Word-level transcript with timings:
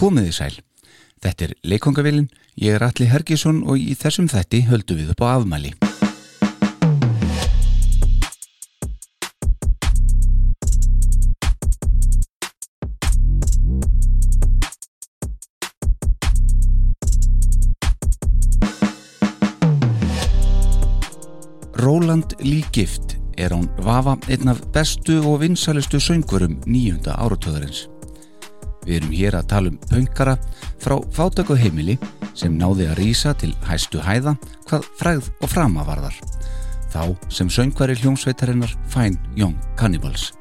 Komiði 0.00 0.30
sæl. 0.32 0.54
Þetta 1.20 1.44
er 1.44 1.50
Leikongavillin, 1.68 2.30
ég 2.56 2.72
er 2.72 2.86
Alli 2.86 3.04
Hergisson 3.10 3.58
og 3.68 3.76
í 3.76 3.92
þessum 4.00 4.30
þetti 4.32 4.62
höldu 4.70 4.96
við 4.96 5.12
upp 5.12 5.20
á 5.20 5.36
afmæli. 5.36 5.74
Róland 21.76 22.38
Lígift 22.40 23.18
er 23.36 23.52
án 23.52 23.68
Vafa 23.84 24.16
einn 24.32 24.48
af 24.48 24.64
bestu 24.72 25.20
og 25.20 25.42
vinsalustu 25.44 26.00
söngurum 26.00 26.56
nýjunda 26.64 27.20
áratöðarins. 27.20 27.89
Við 28.86 28.96
erum 28.96 29.14
hér 29.14 29.36
að 29.38 29.48
tala 29.52 29.72
um 29.72 29.78
pöngara 29.90 30.36
frá 30.80 30.96
fátöku 31.14 31.56
heimili 31.58 31.98
sem 32.34 32.56
náði 32.56 32.88
að 32.88 33.00
rýsa 33.02 33.34
til 33.38 33.52
hæstu 33.68 34.00
hæða 34.04 34.36
hvað 34.68 34.88
fræð 35.00 35.30
og 35.40 35.52
framavarðar. 35.52 36.16
Þá 36.90 37.02
sem 37.30 37.50
söngvari 37.52 37.94
hljómsveitarinnar 38.00 38.72
Fine 38.90 39.18
Young 39.38 39.58
Cannibals. 39.78 40.32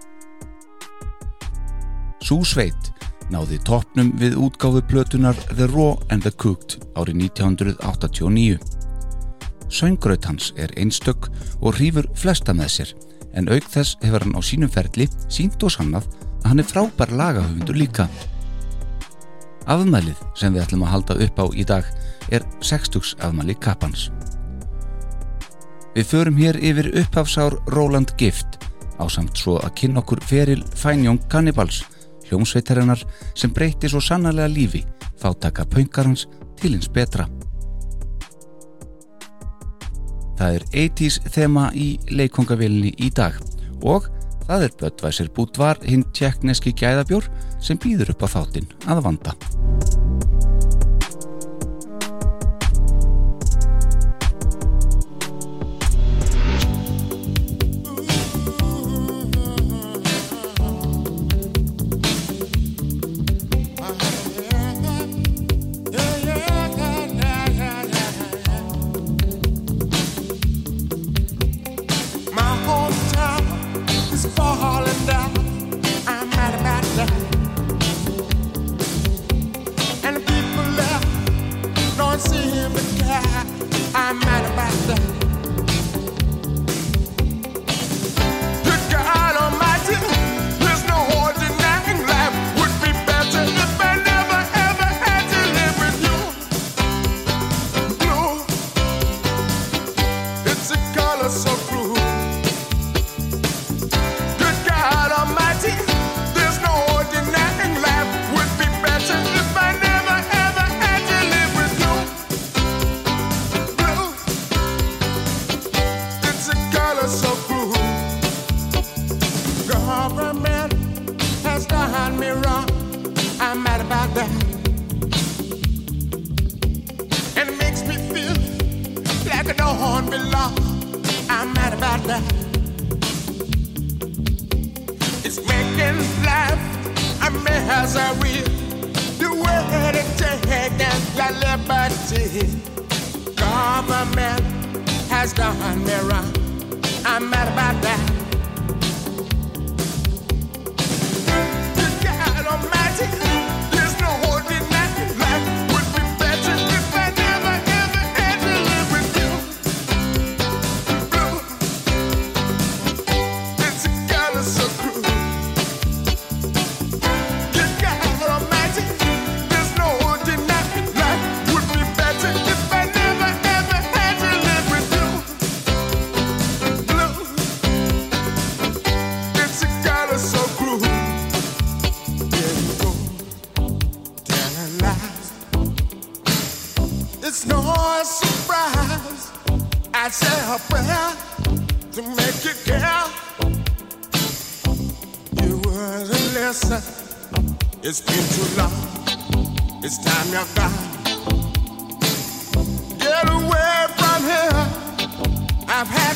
Sú 2.24 2.42
sveit 2.44 2.90
náði 3.30 3.60
toppnum 3.66 4.12
við 4.18 4.38
útgáfu 4.42 4.82
plötunar 4.90 5.38
The 5.54 5.68
Raw 5.70 6.00
and 6.10 6.26
the 6.26 6.32
Cooked 6.32 6.80
árið 6.98 7.30
1989. 7.30 8.58
Söngraut 9.70 10.26
hans 10.26 10.50
er 10.58 10.74
einstök 10.82 11.30
og 11.62 11.78
hrýfur 11.78 12.10
flesta 12.18 12.56
með 12.58 12.74
sér 12.74 12.96
en 13.38 13.52
auk 13.54 13.68
þess 13.70 14.00
hefur 14.02 14.26
hann 14.26 14.34
á 14.34 14.42
sínum 14.42 14.72
ferli 14.74 15.06
sínt 15.30 15.62
og 15.62 15.74
sannað 15.76 16.10
að 16.42 16.50
hann 16.50 16.64
er 16.64 16.70
frábær 16.70 17.14
lagahöfundur 17.14 17.78
líka. 17.78 18.08
Afmælið 19.68 20.20
sem 20.40 20.54
við 20.54 20.64
ætlum 20.64 20.86
að 20.86 20.94
halda 20.94 21.18
upp 21.26 21.40
á 21.44 21.46
í 21.52 21.66
dag 21.68 21.90
er 22.32 22.46
60s 22.62 23.16
afmæli 23.20 23.56
Kappans. 23.60 24.10
Við 25.96 26.06
förum 26.06 26.38
hér 26.38 26.60
yfir 26.64 26.92
upphafsár 27.02 27.58
Roland 27.74 28.14
Gift 28.18 28.60
á 29.00 29.08
samt 29.10 29.38
svo 29.38 29.58
að 29.64 29.76
kynna 29.82 30.04
okkur 30.04 30.22
feril 30.24 30.64
Fænjón 30.76 31.20
Cannibals, 31.32 31.84
hljómsveitarinnar 32.30 33.02
sem 33.34 33.52
breyti 33.52 33.90
svo 33.90 34.02
sannarlega 34.04 34.52
lífi 34.54 34.84
fátaka 35.20 35.66
pöngarhans 35.66 36.28
til 36.60 36.76
hins 36.76 36.90
betra. 36.92 37.28
Það 40.40 40.56
er 40.56 40.66
80's 40.72 41.20
þema 41.34 41.66
í 41.76 41.90
leikongavillinni 42.16 42.94
í 43.04 43.10
dag 43.12 43.36
og 43.84 44.08
það 44.50 44.66
er 44.66 44.78
Böttvæsir 44.82 45.30
Bútvar 45.36 45.82
hinn 45.86 46.06
tjekkneski 46.18 46.74
gæðabjór 46.82 47.30
sem 47.62 47.78
býður 47.82 48.16
upp 48.16 48.26
á 48.26 48.28
þáttinn 48.34 48.72
að 48.90 49.06
vanda. 49.06 49.38
see 82.20 82.50
him. 82.50 82.72
I'm 83.96 84.20
mad 84.20 84.46
about 84.52 84.74
that. 84.88 85.29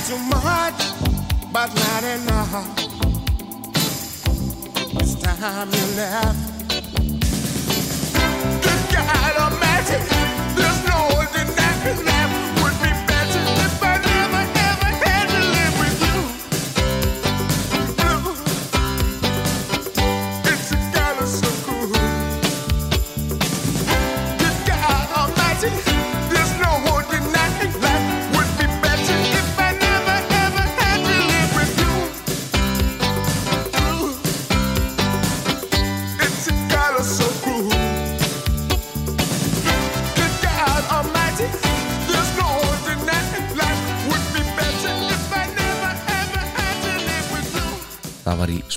too 0.07 0.17
much, 0.17 0.91
but 1.53 1.73
not 1.73 2.03
enough. 2.03 2.77
It's 4.99 5.15
time 5.15 5.69
you 5.71 5.85
left. 5.95 6.69
Good 8.63 8.81
God 8.91 9.59
magic. 9.61 10.12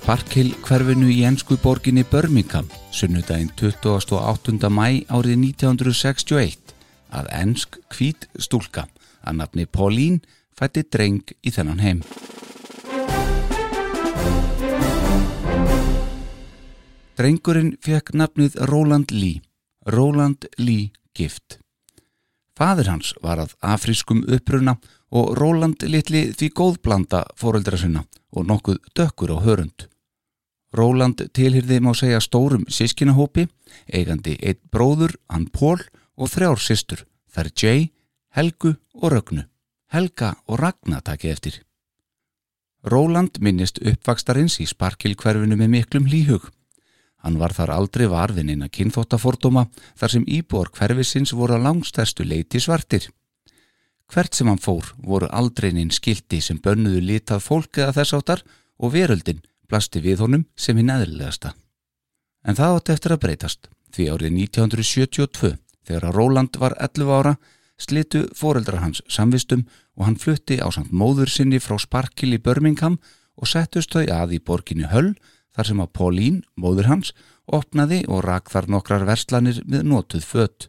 Parkhill 0.07 0.53
hverfinu 0.63 1.09
í 1.11 1.25
ennsku 1.27 1.57
borginni 1.59 2.05
Birmingham 2.07 2.69
sunnudaginn 2.95 3.49
28. 3.59 4.69
mæ 4.71 5.03
árið 5.11 5.33
1961 5.43 6.75
að 7.11 7.31
ennsk 7.35 7.81
kvít 7.91 8.29
stúlka 8.39 8.85
að 9.27 9.41
nafni 9.41 9.67
Paulín 9.67 10.21
fætti 10.55 10.85
dreng 10.87 11.33
í 11.43 11.51
þennan 11.51 11.83
heim. 11.83 12.05
Drengurinn 17.19 17.75
fekk 17.83 18.15
nafnið 18.15 18.61
Roland 18.71 19.11
Lee, 19.11 19.43
Roland 19.91 20.47
Lee 20.55 20.93
Gift. 21.19 21.59
Fadur 22.55 22.93
hans 22.93 23.11
var 23.27 23.43
að 23.43 23.59
afriskum 23.75 24.23
uppruna 24.23 24.79
og 25.11 25.35
Roland 25.35 25.83
litli 25.83 26.29
því 26.31 26.53
góðblanda 26.63 27.27
fóreldra 27.35 27.83
sinna 27.83 28.07
og 28.31 28.47
nokkuð 28.47 28.79
dökkur 28.95 29.35
á 29.35 29.43
hörund. 29.43 29.91
Róland 30.77 31.23
tilhyrði 31.33 31.79
má 31.81 31.95
segja 31.97 32.21
stórum 32.21 32.67
sískinahópi, 32.69 33.47
eigandi 33.89 34.35
eitt 34.45 34.61
bróður, 34.69 35.15
hann 35.33 35.47
Pól 35.49 35.81
og 36.17 36.29
þrjár 36.33 36.61
sýstur, 36.61 37.07
þær 37.33 37.53
Jay, 37.57 37.87
Helgu 38.37 38.75
og 39.01 39.13
Rögnu. 39.15 39.47
Helga 39.95 40.35
og 40.51 40.61
Ragna 40.61 41.01
takið 41.01 41.33
eftir. 41.33 41.57
Róland 42.85 43.41
minnist 43.41 43.81
uppvakstarins 43.81 44.59
í 44.61 44.67
sparkilkverfinu 44.69 45.57
með 45.57 45.73
miklum 45.73 46.11
líhug. 46.11 46.51
Hann 47.25 47.39
var 47.41 47.55
þar 47.57 47.73
aldrei 47.75 48.07
varfin 48.11 48.53
inn 48.53 48.67
að 48.67 48.75
kynþóttafordóma 48.77 49.67
þar 49.97 50.13
sem 50.13 50.27
íbúar 50.29 50.71
hverfisins 50.77 51.33
voru 51.33 51.57
að 51.57 51.65
langstæstu 51.71 52.27
leiti 52.27 52.61
svartir. 52.61 53.09
Hvert 54.13 54.37
sem 54.37 54.51
hann 54.51 54.63
fór 54.63 54.93
voru 55.03 55.31
aldreinin 55.33 55.91
skildi 55.91 56.43
sem 56.45 56.61
bönnuðu 56.63 57.01
litað 57.03 57.43
fólk 57.43 57.81
eða 57.81 57.97
þess 57.97 58.19
áttar 58.21 58.45
og 58.79 58.93
veröldin 58.95 59.41
blasti 59.69 60.03
við 60.03 60.25
honum 60.25 60.47
sem 60.57 60.77
hinn 60.79 60.93
eðlilegasta. 60.93 61.55
En 62.47 62.59
það 62.59 62.79
átti 62.79 62.95
eftir 62.95 63.15
að 63.17 63.23
breytast 63.25 63.69
því 63.95 64.09
árið 64.13 64.35
1972 64.47 65.53
þegar 65.87 66.09
að 66.09 66.17
Róland 66.19 66.59
var 66.61 66.77
11 66.83 67.13
ára 67.13 67.37
slitu 67.81 68.25
foreldrar 68.37 68.83
hans 68.83 69.03
samvistum 69.13 69.67
og 69.97 70.07
hann 70.09 70.21
flutti 70.21 70.59
á 70.61 70.69
samt 70.73 70.93
móður 70.93 71.31
sinni 71.33 71.61
frá 71.61 71.77
Sparkil 71.81 72.35
í 72.37 72.43
Birmingham 72.43 72.99
og 73.37 73.51
settust 73.51 73.93
þau 73.93 74.07
að 74.07 74.37
í 74.39 74.41
borginni 74.41 74.89
Höll 74.91 75.15
þar 75.57 75.71
sem 75.71 75.81
að 75.81 75.93
Paulín, 75.97 76.41
móður 76.57 76.91
hans, 76.91 77.13
opnaði 77.47 78.03
og 78.13 78.25
rak 78.27 78.51
þar 78.53 78.69
nokkrar 78.75 79.07
verslanir 79.09 79.63
með 79.65 79.87
notuð 79.89 80.25
fött. 80.25 80.69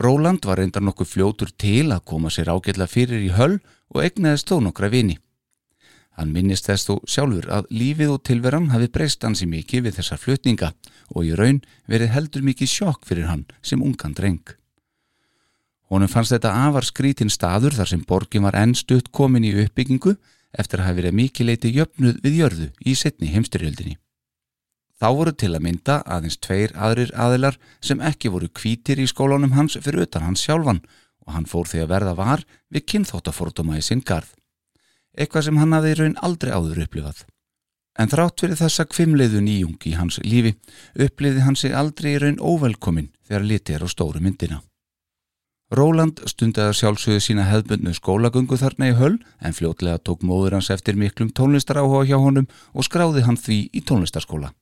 Róland 0.00 0.44
var 0.44 0.60
reyndar 0.60 0.84
nokkuð 0.84 1.08
fljótur 1.08 1.52
til 1.56 1.90
að 1.92 2.04
koma 2.08 2.32
sér 2.32 2.52
ágætla 2.52 2.88
fyrir 2.88 3.24
í 3.24 3.32
Höll 3.36 3.58
og 3.92 4.02
egnaðist 4.04 4.48
þó 4.48 4.60
nokkra 4.64 4.90
vini. 4.92 5.16
Hann 6.16 6.32
minnist 6.32 6.64
þess 6.64 6.88
þó 6.88 6.94
sjálfur 7.04 7.48
að 7.52 7.66
lífið 7.76 8.12
og 8.14 8.22
tilveran 8.24 8.70
hafi 8.72 8.88
breyst 8.92 9.24
hansi 9.26 9.44
mikið 9.50 9.82
við 9.86 9.98
þessar 9.98 10.20
flutninga 10.22 10.70
og 11.12 11.26
í 11.28 11.34
raun 11.36 11.58
verið 11.92 12.14
heldur 12.14 12.46
mikið 12.46 12.70
sjokk 12.72 13.04
fyrir 13.04 13.28
hann 13.28 13.44
sem 13.60 13.82
ungan 13.84 14.16
dreng. 14.16 14.54
Honum 15.92 16.10
fannst 16.10 16.32
þetta 16.32 16.54
afar 16.66 16.88
skrítin 16.88 17.30
staður 17.30 17.76
þar 17.76 17.90
sem 17.92 18.06
borgin 18.08 18.46
var 18.48 18.56
ennstutt 18.58 19.12
komin 19.12 19.44
í 19.44 19.52
uppbyggingu 19.66 20.16
eftir 20.56 20.80
að 20.80 20.88
hafi 20.88 21.00
verið 21.02 21.18
mikið 21.20 21.50
leiti 21.50 21.74
jöfnuð 21.76 22.18
við 22.24 22.40
jörðu 22.40 22.70
í 22.80 22.96
setni 22.96 23.30
heimstyrjöldinni. 23.34 23.98
Þá 24.96 25.08
voru 25.12 25.34
til 25.36 25.52
að 25.52 25.64
mynda 25.68 25.98
aðeins 26.08 26.40
tveir 26.40 26.72
aðrir 26.80 27.12
aðilar 27.12 27.60
sem 27.84 28.00
ekki 28.00 28.32
voru 28.32 28.48
kvítir 28.48 29.02
í 29.02 29.06
skólanum 29.10 29.52
hans 29.52 29.76
fyrir 29.76 30.08
utan 30.08 30.24
hans 30.24 30.46
sjálfan 30.48 30.80
og 31.26 31.36
hann 31.36 31.48
fór 31.50 31.68
því 31.68 31.84
að 31.84 31.92
verða 31.92 32.16
var 32.16 32.46
við 32.72 32.88
kynþóttaforduma 32.94 33.76
í 33.76 33.84
sinn 33.84 34.00
garð 34.00 34.32
eitthvað 35.16 35.48
sem 35.48 35.58
hann 35.60 35.74
hafði 35.76 35.94
í 35.94 35.98
raun 36.00 36.20
aldrei 36.28 36.52
áður 36.52 36.84
upplifað. 36.86 37.24
En 37.96 38.12
þrátt 38.12 38.42
fyrir 38.42 38.60
þessa 38.60 38.84
kvimleiðu 38.92 39.40
nýjung 39.40 39.88
í 39.88 39.96
hans 39.96 40.20
lífi 40.24 40.54
uppliði 41.00 41.44
hann 41.46 41.56
sig 41.56 41.72
aldrei 41.72 42.12
í 42.14 42.18
raun 42.20 42.40
óvelkomin 42.40 43.12
þegar 43.24 43.46
litið 43.50 43.78
er 43.78 43.86
á 43.86 43.88
stóru 43.88 44.20
myndina. 44.20 44.60
Róland 45.74 46.20
stundaði 46.30 46.76
sjálfsögðu 46.78 47.22
sína 47.24 47.44
hefðbundnu 47.48 47.94
skólagöngu 47.96 48.58
þarna 48.60 48.92
í 48.92 48.98
höll 49.00 49.16
en 49.42 49.56
fljótlega 49.56 49.98
tók 49.98 50.22
móður 50.22 50.54
hans 50.54 50.68
eftir 50.70 50.94
miklum 50.94 51.32
tónlistaráhuga 51.34 52.04
hjá 52.06 52.20
honum 52.22 52.46
og 52.70 52.86
skráði 52.86 53.24
hann 53.26 53.40
því 53.40 53.58
í 53.74 53.82
tónlistarskóla. 53.82 54.52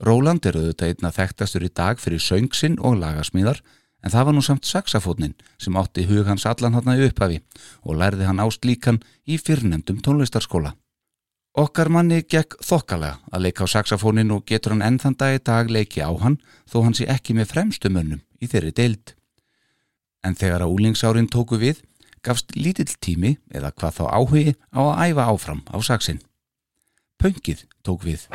Róland 0.00 0.46
er 0.48 0.56
auðvitað 0.56 0.94
einna 0.94 1.12
þekktastur 1.12 1.66
í 1.66 1.72
dag 1.72 2.00
fyrir 2.00 2.24
söngsinn 2.24 2.78
og 2.80 2.96
lagasmíðar 3.02 3.60
en 4.06 4.12
það 4.14 4.26
var 4.28 4.36
nú 4.36 4.42
samt 4.46 4.66
saxafótnin 4.68 5.34
sem 5.58 5.76
átti 5.76 6.06
hug 6.06 6.28
hans 6.30 6.46
allan 6.46 6.76
hann 6.78 6.90
að 6.92 7.08
upphafi 7.08 7.40
og 7.82 7.98
lærði 7.98 8.28
hann 8.28 8.42
ást 8.44 8.66
líkan 8.68 9.00
í 9.26 9.38
fyrrnemdum 9.42 9.98
tónlistarskóla. 10.04 10.76
Okkar 11.58 11.90
manni 11.90 12.20
gekk 12.22 12.58
þokkalega 12.62 13.18
að 13.32 13.46
leika 13.48 13.66
á 13.66 13.72
saxafónin 13.74 14.30
og 14.36 14.44
getur 14.46 14.76
hann 14.76 14.84
ennþann 14.84 15.18
dag 15.18 15.38
í 15.38 15.42
dag 15.42 15.72
leiki 15.72 16.04
á 16.04 16.12
hann 16.22 16.38
þó 16.70 16.84
hann 16.84 16.94
sé 16.94 17.08
ekki 17.10 17.34
með 17.34 17.50
fremstu 17.54 17.90
mönnum 17.90 18.22
í 18.38 18.46
þeirri 18.46 18.74
deild. 18.76 19.14
En 20.22 20.38
þegar 20.38 20.66
að 20.66 20.76
úlingsárin 20.76 21.30
tóku 21.32 21.58
við 21.58 21.82
gafst 22.22 22.54
lítill 22.54 22.92
tími 23.00 23.38
eða 23.50 23.72
hvað 23.72 23.98
þá 23.98 24.04
áhugi 24.20 24.56
á 24.70 24.80
að 24.84 24.98
æfa 25.10 25.30
áfram 25.32 25.64
á 25.66 25.76
saxin. 25.82 26.20
Pöngið 27.18 27.64
tók 27.82 28.04
við. 28.04 28.28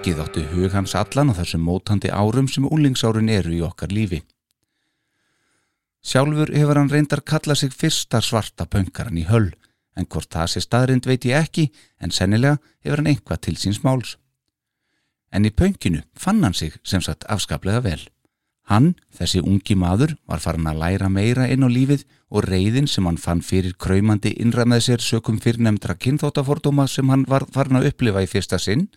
Pöngið 0.00 0.20
átti 0.22 0.42
hug 0.48 0.72
hans 0.72 0.94
allan 0.96 1.28
á 1.28 1.36
þessum 1.36 1.60
mótandi 1.60 2.08
árum 2.08 2.46
sem 2.48 2.64
úlingsárin 2.64 3.28
eru 3.28 3.50
í 3.52 3.58
okkar 3.60 3.90
lífi. 3.92 4.22
Sjálfur 6.00 6.48
hefur 6.56 6.78
hann 6.80 6.88
reyndar 6.88 7.20
kalla 7.20 7.52
sig 7.52 7.74
fyrsta 7.76 8.22
svarta 8.24 8.64
pöngaran 8.64 9.18
í 9.20 9.26
höll, 9.28 9.50
en 9.92 10.08
hvort 10.08 10.30
það 10.32 10.46
sé 10.54 10.62
staðrind 10.64 11.04
veit 11.04 11.26
ég 11.28 11.36
ekki, 11.36 11.66
en 12.00 12.16
sennilega 12.16 12.56
hefur 12.80 13.02
hann 13.02 13.10
einhvað 13.12 13.42
til 13.44 13.54
síns 13.60 13.82
máls. 13.84 14.14
En 15.36 15.44
í 15.44 15.52
pönginu 15.52 16.00
fann 16.16 16.40
hann 16.48 16.56
sig 16.56 16.80
sem 16.80 17.04
sagt 17.04 17.28
afskaplega 17.28 17.84
vel. 17.84 18.00
Hann, 18.72 18.94
þessi 19.12 19.44
ungi 19.44 19.76
maður, 19.76 20.16
var 20.24 20.40
farin 20.40 20.72
að 20.72 20.80
læra 20.80 21.12
meira 21.12 21.50
inn 21.52 21.60
á 21.60 21.68
lífið 21.68 22.06
og 22.32 22.48
reyðin 22.48 22.88
sem 22.88 23.04
hann 23.04 23.20
fann 23.20 23.44
fyrir 23.44 23.76
kræmandi 23.76 24.32
innræð 24.40 24.72
með 24.72 24.82
sér 24.88 25.04
sökum 25.10 25.44
fyrir 25.44 25.60
nefndra 25.68 26.00
kynþóttafordóma 26.00 26.88
sem 26.88 27.12
hann 27.12 27.28
var 27.28 27.44
farin 27.52 27.82
að 27.82 27.92
upplifa 27.92 28.24
í 28.24 28.32
fyrsta 28.32 28.56
sinn, 28.56 28.88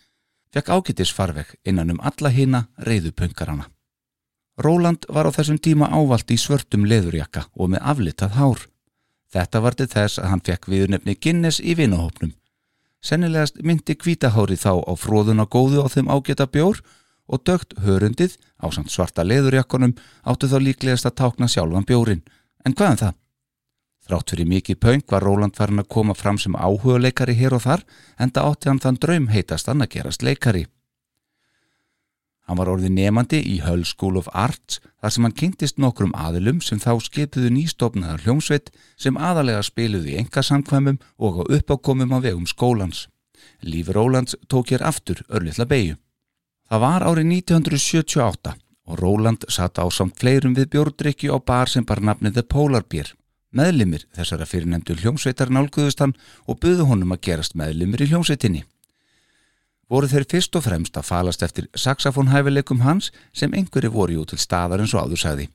fekk 0.54 0.70
ágættis 0.70 1.12
farveg 1.12 1.56
innan 1.66 1.90
um 1.90 2.00
alla 2.02 2.30
hina 2.30 2.66
reyðupunkarana. 2.78 3.66
Róland 4.58 5.06
var 5.10 5.26
á 5.26 5.34
þessum 5.34 5.58
tíma 5.58 5.88
ávalt 5.90 6.30
í 6.30 6.38
svörtum 6.38 6.86
leðurjakka 6.86 7.48
og 7.58 7.72
með 7.74 7.82
aflitað 7.82 8.36
hár. 8.38 8.60
Þetta 9.34 9.60
var 9.64 9.74
til 9.74 9.88
þess 9.90 10.20
að 10.22 10.30
hann 10.30 10.44
fekk 10.46 10.68
viðnefni 10.70 11.16
Guinness 11.18 11.58
í 11.58 11.74
vinahópnum. 11.74 12.36
Sennilegast 13.02 13.58
myndi 13.66 13.96
kvítahári 13.98 14.54
þá 14.56 14.78
á 14.86 14.92
fróðuna 14.94 15.48
góðu 15.50 15.82
á 15.82 15.90
þeim 15.90 16.06
ágæta 16.06 16.46
bjór 16.46 16.78
og 17.26 17.42
dögt 17.42 17.74
hörundið 17.82 18.38
á 18.62 18.70
samt 18.70 18.94
svarta 18.94 19.26
leðurjakkonum 19.26 19.96
áttu 20.22 20.46
þá 20.46 20.58
líklegast 20.62 21.10
að 21.10 21.18
tákna 21.18 21.50
sjálfan 21.50 21.88
bjórin. 21.88 22.22
En 22.64 22.78
hvaðan 22.78 22.94
um 22.94 23.02
það? 23.02 23.14
Þrátt 24.04 24.34
fyrir 24.34 24.48
mikið 24.50 24.80
pöng 24.84 25.02
var 25.08 25.24
Róland 25.24 25.56
farin 25.56 25.80
að 25.80 25.88
koma 25.94 26.14
fram 26.14 26.36
sem 26.40 26.56
áhuga 26.56 26.98
leikari 27.00 27.34
hér 27.38 27.56
og 27.56 27.64
þar 27.64 27.84
en 28.20 28.32
það 28.36 28.48
átti 28.50 28.68
hann 28.68 28.80
þann 28.84 29.00
draum 29.00 29.28
heitast 29.32 29.70
hann 29.70 29.84
að 29.84 29.94
gerast 29.96 30.24
leikari. 30.26 30.66
Hann 32.44 32.58
var 32.60 32.68
orðið 32.68 32.92
nefandi 32.92 33.40
í 33.48 33.54
Hull 33.64 33.86
School 33.88 34.18
of 34.20 34.28
Arts 34.36 34.82
þar 35.00 35.14
sem 35.14 35.24
hann 35.24 35.36
kynntist 35.40 35.80
nokkrum 35.80 36.12
aðilum 36.12 36.60
sem 36.60 36.82
þá 36.82 36.98
skipiðu 37.00 37.48
nýstofnaðar 37.54 38.26
hljómsveit 38.26 38.68
sem 39.00 39.16
aðalega 39.16 39.64
spiluðu 39.64 40.12
í 40.12 40.18
engasamkvæmum 40.20 41.00
og 41.16 41.40
á 41.40 41.42
uppákomum 41.56 42.12
á 42.12 42.20
vegum 42.20 42.44
skólans. 42.44 43.06
Lífi 43.64 43.96
Rólands 43.96 44.36
tók 44.52 44.74
hér 44.74 44.84
aftur 44.84 45.24
örlittla 45.32 45.64
beigju. 45.64 45.96
Það 46.68 46.84
var 46.84 47.08
árið 47.08 47.32
1978 47.40 48.56
og 48.84 49.00
Róland 49.00 49.48
satt 49.48 49.80
á 49.80 49.88
samt 49.88 50.20
fleirum 50.20 50.52
við 50.52 50.74
bjórdrykju 50.76 51.32
á 51.32 51.40
bar 51.40 51.72
sem 51.72 51.84
bar 51.88 52.04
nafnið 52.04 52.36
The 52.36 52.44
Polar 52.44 52.84
Beer 52.84 53.14
Meðlimir 53.54 54.04
þessara 54.16 54.46
fyrirnemdu 54.50 54.96
hljómsveitar 54.98 55.52
nálguðust 55.54 56.00
hann 56.02 56.16
og 56.50 56.58
buðu 56.62 56.88
honum 56.88 57.14
að 57.14 57.22
gerast 57.28 57.54
meðlimir 57.54 58.02
í 58.02 58.08
hljómsveitinni. 58.10 58.64
Voru 59.90 60.08
þeir 60.10 60.26
fyrst 60.30 60.56
og 60.58 60.64
fremst 60.64 60.96
að 60.98 61.06
falast 61.06 61.44
eftir 61.46 61.68
saxofónhæfileikum 61.78 62.82
hans 62.82 63.12
sem 63.36 63.54
einhverju 63.54 63.92
voru 63.94 64.16
jú 64.16 64.24
til 64.26 64.40
staðar 64.42 64.82
eins 64.82 64.94
og 64.96 65.06
áður 65.06 65.22
sagði. 65.22 65.48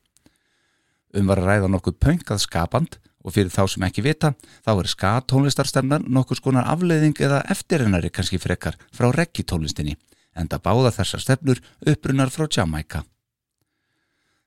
Um 1.18 1.28
var 1.28 1.42
að 1.42 1.50
ræða 1.50 1.72
nokkuð 1.74 1.98
pöngað 2.06 2.44
skapand 2.46 3.00
og 3.26 3.36
fyrir 3.36 3.52
þá 3.52 3.64
sem 3.74 3.86
ekki 3.90 4.06
vita 4.06 4.32
þá 4.64 4.72
er 4.76 4.92
skatónlistarstemnan 4.94 6.08
nokkuð 6.08 6.40
skonar 6.40 6.70
afleiðing 6.72 7.20
eða 7.20 7.42
eftirrennari 7.52 8.14
kannski 8.14 8.40
frekar 8.40 8.78
frá 8.96 9.10
reggitónlistinni 9.12 9.98
en 10.40 10.48
það 10.48 10.66
báða 10.70 10.96
þessar 11.02 11.26
stefnur 11.26 11.62
upprunnar 11.84 12.32
frá 12.32 12.48
Jamaica. 12.48 13.04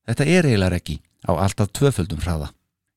Þetta 0.09 0.25
er 0.25 0.49
eiginlega 0.49 0.73
reggi 0.73 1.01
á 1.29 1.37
alltaf 1.37 1.75
tvöföldum 1.77 2.23
hraða. 2.23 2.53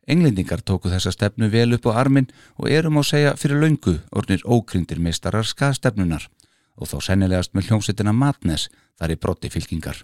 Englendingar 0.08 0.62
tóku 0.62 0.92
þessa 0.92 1.12
stefnu 1.14 1.50
vel 1.50 1.74
upp 1.78 1.88
á 1.90 1.98
armin 1.98 2.28
og 2.62 2.70
erum 2.70 3.00
á 3.02 3.04
segja 3.04 3.34
fyrir 3.40 3.62
laungu 3.62 3.98
ornir 4.14 4.44
ókryndir 4.46 5.02
meistarar 5.02 5.48
skastefnunar 5.50 6.28
og 6.78 6.92
þá 6.92 6.98
sennilegast 7.08 7.56
með 7.56 7.70
hljómsettina 7.70 8.14
Madness 8.14 8.70
þar 9.00 9.16
í 9.16 9.18
brotti 9.18 9.50
fylkingar. 9.50 10.04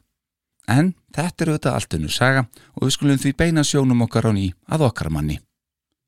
En 0.67 0.93
þetta 1.13 1.46
eru 1.46 1.55
þetta 1.58 1.75
alltunnu 1.77 2.10
saga 2.10 2.48
og 2.74 2.88
við 2.88 2.96
skulum 2.96 3.22
því 3.22 3.31
beina 3.38 3.63
sjónum 3.67 4.03
okkar 4.08 4.29
á 4.29 4.31
ný 4.34 4.51
að 4.72 4.88
okkar 4.89 5.12
manni. 5.13 5.39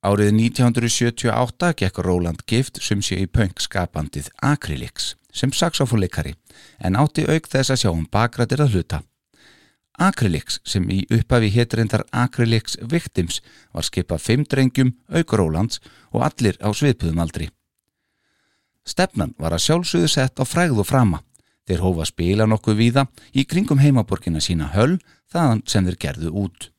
Árið 0.04 0.34
1978 0.36 1.74
gekk 1.80 2.02
Roland 2.04 2.42
Gift 2.50 2.82
sem 2.84 3.02
sé 3.02 3.22
í 3.24 3.28
punk 3.30 3.62
skapandið 3.64 4.30
Acrylics 4.42 5.14
sem 5.34 5.54
saxofónleikari 5.54 6.36
en 6.84 6.98
átti 7.00 7.24
auk 7.30 7.48
þess 7.50 7.74
að 7.74 7.84
sjá 7.84 7.92
um 7.94 8.06
bakrættir 8.12 8.64
að 8.64 8.76
hluta. 8.76 9.04
Acrylics 10.02 10.60
sem 10.66 10.88
í 10.90 11.04
upphafi 11.14 11.52
hétrindar 11.54 12.04
Acrylics 12.12 12.80
Victims 12.82 13.42
var 13.74 13.86
skipað 13.86 14.24
fimm 14.26 14.46
drengjum, 14.50 14.96
aukur 15.14 15.44
Rólands 15.44 15.80
og 16.12 16.26
allir 16.26 16.58
á 16.66 16.74
sviðpuðum 16.74 17.22
aldri. 17.22 17.50
Stefnan 18.84 19.36
var 19.38 19.54
að 19.54 19.64
sjálfsögðu 19.68 20.10
sett 20.10 20.42
á 20.42 20.44
fræð 20.44 20.82
og 20.82 20.90
frama. 20.90 21.22
Þeir 21.64 21.84
hófa 21.86 22.08
spila 22.10 22.48
nokkuð 22.50 22.80
víða 22.80 23.06
í 23.32 23.46
kringum 23.48 23.80
heimaborgina 23.80 24.42
sína 24.44 24.72
höll 24.74 24.98
þaðan 25.32 25.64
sem 25.70 25.86
þeir 25.88 26.00
gerðu 26.02 26.34
út. 26.44 26.70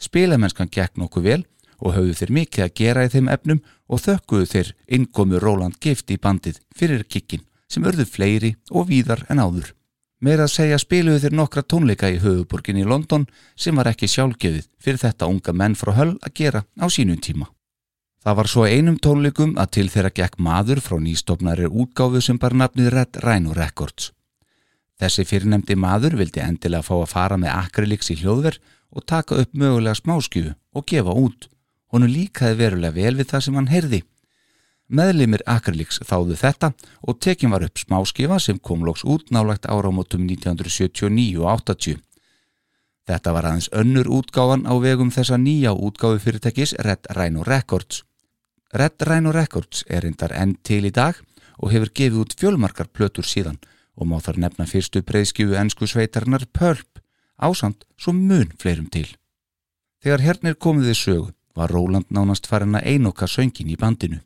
Spilamennskan 0.00 0.72
gekk 0.72 0.96
nokkuð 0.98 1.26
vel 1.28 1.42
og 1.78 1.94
höfðu 1.94 2.16
þeir 2.18 2.32
mikið 2.40 2.64
að 2.64 2.74
gera 2.80 3.04
í 3.04 3.12
þeim 3.12 3.28
efnum 3.30 3.60
og 3.86 4.02
þökkuðu 4.06 4.48
þeir 4.54 4.72
innkomu 4.88 5.40
Róland 5.40 5.78
gift 5.80 6.10
í 6.10 6.18
bandið 6.18 6.58
fyrir 6.76 7.04
kikkin 7.04 7.44
sem 7.70 7.84
örðu 7.86 8.08
fleiri 8.08 8.56
og 8.70 8.88
víðar 8.90 9.22
en 9.30 9.44
áður. 9.44 9.70
Meira 10.20 10.44
að 10.44 10.52
segja 10.52 10.76
spiluðu 10.76 11.22
þeir 11.22 11.34
nokkra 11.38 11.62
tónleika 11.64 12.10
í 12.12 12.18
höfuborgin 12.20 12.76
í 12.76 12.84
London 12.84 13.22
sem 13.56 13.76
var 13.76 13.88
ekki 13.88 14.08
sjálfgefið 14.10 14.66
fyrir 14.76 15.00
þetta 15.00 15.28
unga 15.32 15.54
menn 15.56 15.76
frá 15.80 15.94
höll 15.96 16.12
að 16.20 16.34
gera 16.36 16.60
á 16.76 16.86
sínum 16.92 17.16
tíma. 17.24 17.48
Það 18.20 18.36
var 18.36 18.50
svo 18.52 18.66
einum 18.68 18.98
tónleikum 19.00 19.54
að 19.56 19.70
til 19.78 19.86
þeirra 19.88 20.10
gekk 20.12 20.36
maður 20.36 20.82
frá 20.84 20.98
nýstofnarir 21.00 21.72
útgáfu 21.72 22.20
sem 22.20 22.36
bar 22.36 22.52
nafnið 22.52 22.90
Red 22.92 23.22
Rhino 23.24 23.56
Records. 23.56 24.10
Þessi 25.00 25.24
fyrirnemdi 25.24 25.78
maður 25.80 26.18
vildi 26.20 26.44
endilega 26.44 26.84
fá 26.84 26.98
að 26.98 27.12
fara 27.14 27.40
með 27.40 27.56
Acrylics 27.56 28.12
í 28.12 28.18
hljóðverð 28.20 28.60
og 28.92 29.06
taka 29.08 29.40
upp 29.40 29.56
mögulega 29.56 29.96
smáskjöfu 29.96 30.52
og 30.76 30.84
gefa 30.92 31.16
út. 31.16 31.48
Honu 31.88 32.10
líkaði 32.12 32.60
verulega 32.60 32.98
vel 32.98 33.16
við 33.16 33.32
það 33.32 33.46
sem 33.46 33.56
hann 33.56 33.72
heyrði 33.72 34.02
Meðlimir 34.90 35.44
Acrylics 35.46 36.00
þáðu 36.02 36.34
þetta 36.34 36.72
og 37.06 37.18
tekjum 37.22 37.52
var 37.54 37.62
upp 37.62 37.78
smáskifa 37.78 38.40
sem 38.42 38.58
kom 38.58 38.82
loks 38.82 39.04
út 39.06 39.28
nálagt 39.30 39.68
áramótum 39.70 40.24
1979 40.26 41.38
og 41.38 41.46
80. 41.62 42.00
Þetta 43.06 43.34
var 43.34 43.46
aðeins 43.46 43.70
önnur 43.70 44.10
útgáfan 44.10 44.66
á 44.66 44.74
vegum 44.82 45.12
þessa 45.14 45.38
nýja 45.38 45.72
útgáfi 45.74 46.24
fyrirtækis 46.24 46.74
Red 46.82 47.06
Rhino 47.14 47.44
Records. 47.46 48.02
Red 48.74 49.02
Rhino 49.06 49.30
Records 49.34 49.84
er 49.86 50.02
reyndar 50.02 50.34
enn 50.34 50.56
til 50.66 50.82
í 50.86 50.92
dag 50.94 51.18
og 51.58 51.70
hefur 51.70 51.92
gefið 51.94 52.22
út 52.24 52.34
fjölmarkar 52.38 52.90
plötur 52.90 53.26
síðan 53.26 53.60
og 53.94 54.10
má 54.10 54.16
þar 54.22 54.40
nefna 54.42 54.66
fyrstu 54.66 55.02
breyðskjöfu 55.06 55.58
ennsku 55.60 55.86
sveitarnar 55.86 56.46
Pulp, 56.50 57.02
ásand 57.38 57.86
svo 57.98 58.14
mun 58.16 58.50
fleirum 58.58 58.88
til. 58.90 59.06
Þegar 60.02 60.24
hernir 60.24 60.56
komið 60.56 60.90
þið 60.90 60.98
sögu 60.98 61.28
var 61.54 61.70
Róland 61.74 62.08
nánast 62.10 62.46
farin 62.48 62.78
að 62.78 62.86
einoka 62.94 63.28
söngin 63.28 63.70
í 63.70 63.78
bandinu. 63.78 64.22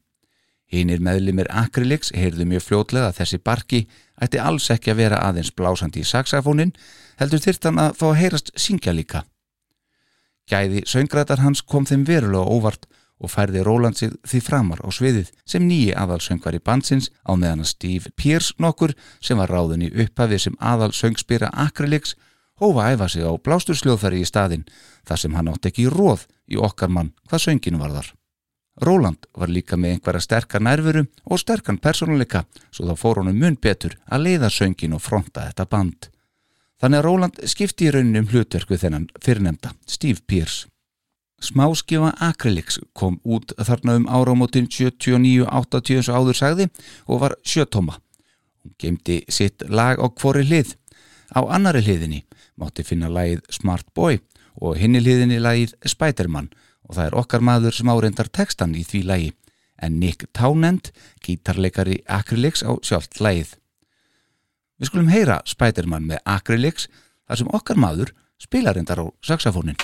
Hinnir 0.75 1.02
meðlimir 1.04 1.49
Acrylics 1.50 2.11
heyrðu 2.16 2.47
mjög 2.50 2.64
fljótlega 2.69 3.11
að 3.11 3.21
þessi 3.21 3.38
barki 3.45 3.81
ætti 4.23 4.40
alls 4.43 4.66
ekki 4.75 4.93
að 4.93 5.00
vera 5.02 5.23
aðeins 5.26 5.52
blásandi 5.54 6.02
í 6.02 6.09
saxafónin, 6.09 6.75
heldur 7.21 7.43
þyrtan 7.43 7.81
að 7.83 7.97
fá 8.00 8.04
að 8.11 8.19
heyrast 8.21 8.52
syngja 8.59 8.95
líka. 8.95 9.25
Gæði 10.50 10.85
söngrætar 10.88 11.40
hans 11.40 11.62
kom 11.62 11.87
þeim 11.88 12.04
verulega 12.09 12.45
óvart 12.45 12.88
og 13.23 13.31
færði 13.31 13.62
Róland 13.64 13.97
sig 13.99 14.12
því 14.26 14.40
framar 14.45 14.83
á 14.83 14.88
sviðið 14.93 15.31
sem 15.49 15.64
nýji 15.64 15.95
aðalsöngvar 15.97 16.59
í 16.59 16.62
bansins 16.64 17.11
á 17.25 17.33
meðan 17.33 17.62
að 17.64 17.71
Steve 17.71 18.12
Pierce 18.19 18.54
nokkur 18.59 18.95
sem 19.23 19.38
var 19.38 19.52
ráðun 19.52 19.87
í 19.87 19.93
upphafið 20.04 20.43
sem 20.47 20.59
aðalsöngspýra 20.61 21.52
Acrylics 21.66 22.16
hófa 22.61 22.90
æfa 22.93 23.09
sig 23.09 23.25
á 23.25 23.33
blástursljóðfæri 23.38 24.21
í 24.21 24.28
staðin 24.28 24.66
þar 25.07 25.23
sem 25.23 25.38
hann 25.38 25.50
átt 25.54 25.71
ekki 25.71 25.87
í 25.87 25.95
róð 25.95 26.26
í 26.50 26.61
okkar 26.61 26.93
mann 26.93 27.14
hvað 27.31 27.47
sönginu 27.47 27.81
var 27.81 27.95
þar. 27.97 28.12
Róland 28.83 29.28
var 29.38 29.49
líka 29.49 29.76
með 29.78 29.95
einhverja 29.95 30.25
sterkar 30.25 30.62
nærveru 30.62 31.04
og 31.31 31.38
sterkan 31.38 31.78
personleika 31.78 32.43
svo 32.75 32.88
þá 32.88 32.99
fór 32.99 33.21
honum 33.23 33.38
mun 33.38 33.57
betur 33.62 33.95
að 34.11 34.26
leiða 34.26 34.50
söngin 34.50 34.97
og 34.97 35.02
fronta 35.02 35.47
þetta 35.47 35.69
band. 35.71 36.09
Þannig 36.83 36.99
að 36.99 37.07
Róland 37.07 37.43
skipti 37.49 37.87
í 37.87 37.93
rauninum 37.95 38.26
hlutverku 38.33 38.76
þennan 38.76 39.07
fyrirnemda, 39.23 39.73
Steve 39.87 40.25
Pierce. 40.26 40.66
Smáskifa 41.45 42.14
Acrylics 42.25 42.81
kom 42.97 43.21
út 43.23 43.52
þarna 43.61 43.99
um 44.00 44.09
áramótin 44.09 44.66
79-80 44.66 46.11
áður 46.11 46.38
sagði 46.38 46.69
og 47.07 47.21
var 47.23 47.37
sjötóma. 47.47 48.00
Hún 48.64 48.75
gemdi 48.81 49.23
sitt 49.28 49.62
lag 49.69 50.00
á 50.00 50.07
hvori 50.09 50.45
hlið. 50.49 50.75
Á 51.31 51.40
annari 51.47 51.83
hliðinni 51.85 52.25
mátti 52.59 52.85
finna 52.87 53.11
lagið 53.12 53.45
Smart 53.52 53.87
Boy 53.95 54.19
og 54.61 54.78
hinni 54.81 55.02
hliðinni 55.02 55.40
lagið 55.43 55.75
Spiderman 55.87 56.50
og 56.88 56.97
það 56.97 57.09
er 57.09 57.19
okkar 57.21 57.45
maður 57.45 57.76
sem 57.76 57.91
áreindar 57.91 58.31
textan 58.31 58.76
í 58.76 58.85
því 58.87 59.03
lægi 59.09 59.33
en 59.83 59.99
Nick 60.00 60.29
Townend, 60.33 60.93
gítarleikari 61.25 62.00
Acrylics 62.07 62.62
á 62.62 62.73
sjálft 62.85 63.19
lægið. 63.21 63.57
Við 64.79 64.91
skulum 64.91 65.12
heyra 65.12 65.41
Spiderman 65.49 66.07
með 66.09 66.23
Acrylics 66.25 66.88
þar 67.26 67.43
sem 67.43 67.53
okkar 67.59 67.81
maður 67.81 68.14
spilar 68.41 68.79
reyndar 68.79 69.03
á 69.03 69.07
saxofónin. 69.25 69.79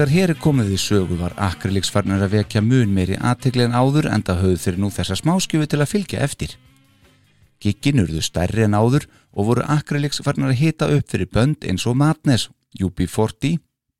Þegar 0.00 0.12
hér 0.16 0.30
er 0.32 0.38
komið 0.40 0.68
í 0.72 0.76
sögu 0.80 1.16
var 1.20 1.34
Acrylics 1.36 1.90
farnar 1.92 2.22
að 2.24 2.38
vekja 2.38 2.62
mun 2.64 2.94
meiri 2.96 3.18
aðtegli 3.20 3.66
en 3.66 3.74
áður 3.76 4.06
en 4.08 4.22
það 4.24 4.38
höfðu 4.42 4.60
þeir 4.62 4.76
nú 4.80 4.88
þessa 4.94 5.16
smáskjöfu 5.20 5.66
til 5.68 5.80
að 5.84 5.90
fylgja 5.90 6.20
eftir. 6.24 6.54
Gikkin 7.60 8.00
urðu 8.00 8.22
stærri 8.24 8.64
en 8.64 8.78
áður 8.78 9.04
og 9.36 9.50
voru 9.50 9.66
Acrylics 9.74 10.22
farnar 10.24 10.54
að 10.54 10.62
hita 10.62 10.88
upp 10.88 11.12
fyrir 11.12 11.28
bönd 11.28 11.66
eins 11.68 11.84
og 11.84 11.98
Madness, 12.00 12.48
UB40, 12.80 13.58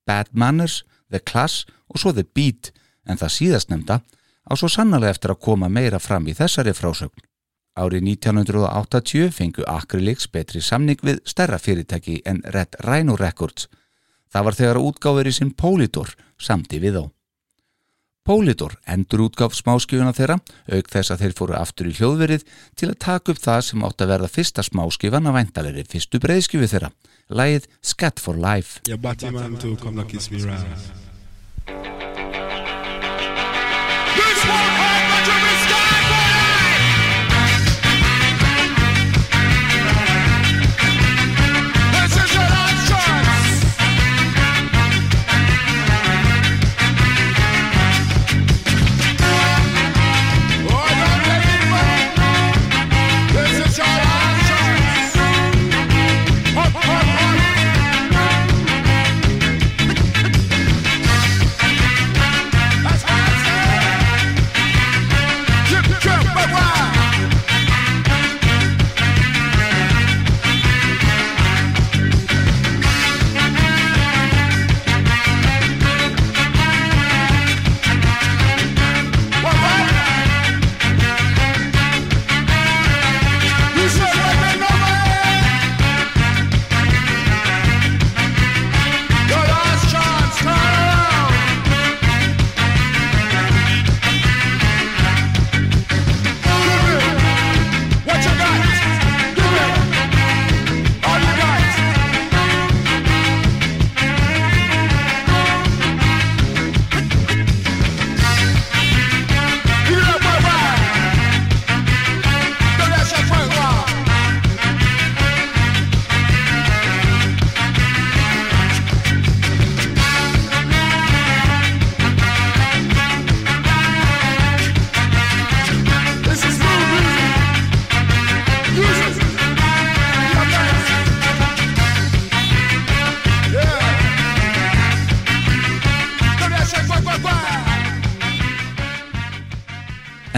Bad 0.08 0.30
Manners, 0.32 0.78
The 1.12 1.20
Class 1.20 1.66
og 1.92 2.00
svo 2.00 2.14
The 2.16 2.24
Beat 2.24 2.70
en 3.04 3.20
það 3.20 3.34
síðast 3.34 3.68
nefnda 3.68 3.98
á 4.00 4.52
svo 4.56 4.72
sannlega 4.72 5.12
eftir 5.12 5.34
að 5.34 5.42
koma 5.50 5.68
meira 5.68 6.00
fram 6.00 6.24
í 6.24 6.36
þessari 6.38 6.72
frásögn. 6.72 7.26
Árið 7.76 8.08
1980 8.08 9.36
fengu 9.36 9.68
Acrylics 9.68 10.32
betri 10.32 10.64
samning 10.64 11.04
við 11.04 11.20
stærra 11.28 11.60
fyrirtæki 11.60 12.22
en 12.24 12.40
Red 12.56 12.80
Rhino 12.88 13.20
Records 13.20 13.68
Það 14.30 14.46
var 14.46 14.58
þegar 14.58 14.82
útgáfur 14.82 15.30
í 15.30 15.32
sinn 15.34 15.54
Polydor 15.58 16.14
samti 16.40 16.78
við 16.82 17.02
á. 17.02 17.04
Polydor 18.30 18.76
endur 18.86 19.24
útgáf 19.24 19.56
smáskifuna 19.56 20.12
þeirra, 20.14 20.36
auk 20.70 20.90
þess 20.92 21.10
að 21.10 21.22
þeir 21.24 21.34
fóru 21.38 21.56
aftur 21.58 21.88
í 21.90 21.94
hljóðverið 21.96 22.44
til 22.78 22.90
að 22.92 23.00
taka 23.02 23.32
upp 23.32 23.40
það 23.42 23.60
sem 23.66 23.86
átt 23.88 24.04
að 24.04 24.12
verða 24.12 24.28
fyrsta 24.30 24.62
smáskifan 24.66 25.26
af 25.26 25.36
væntalegri 25.38 25.86
fyrstu 25.88 26.20
breyðskifu 26.22 26.68
þeirra, 26.70 26.92
lægið 27.32 27.66
Scat 27.80 28.20
for 28.22 28.36
Life. 28.38 28.84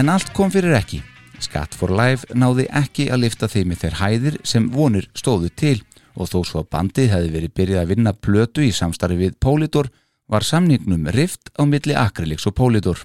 En 0.03 0.09
allt 0.11 0.33
kom 0.35 0.49
fyrir 0.51 0.73
ekki. 0.75 0.97
Skatt 1.39 1.77
for 1.79 1.93
Life 1.95 2.35
náði 2.35 2.65
ekki 2.75 3.05
að 3.07 3.21
lifta 3.21 3.47
þeim 3.47 3.69
í 3.71 3.77
þeir 3.79 3.93
hæðir 4.01 4.35
sem 4.43 4.65
vonir 4.73 5.05
stóðu 5.15 5.47
til 5.55 5.77
og 6.19 6.27
þó 6.27 6.41
svo 6.43 6.59
að 6.59 6.67
bandið 6.75 7.07
hefði 7.13 7.31
verið 7.37 7.53
byrjað 7.59 7.79
að 7.85 7.93
vinna 7.93 8.13
plötu 8.27 8.65
í 8.67 8.73
samstarfi 8.75 9.15
við 9.21 9.39
Polydor 9.39 9.87
var 10.27 10.43
samningnum 10.43 11.07
rift 11.15 11.53
á 11.55 11.63
milli 11.63 11.95
Acrylics 11.95 12.49
og 12.51 12.57
Polydor. 12.59 12.99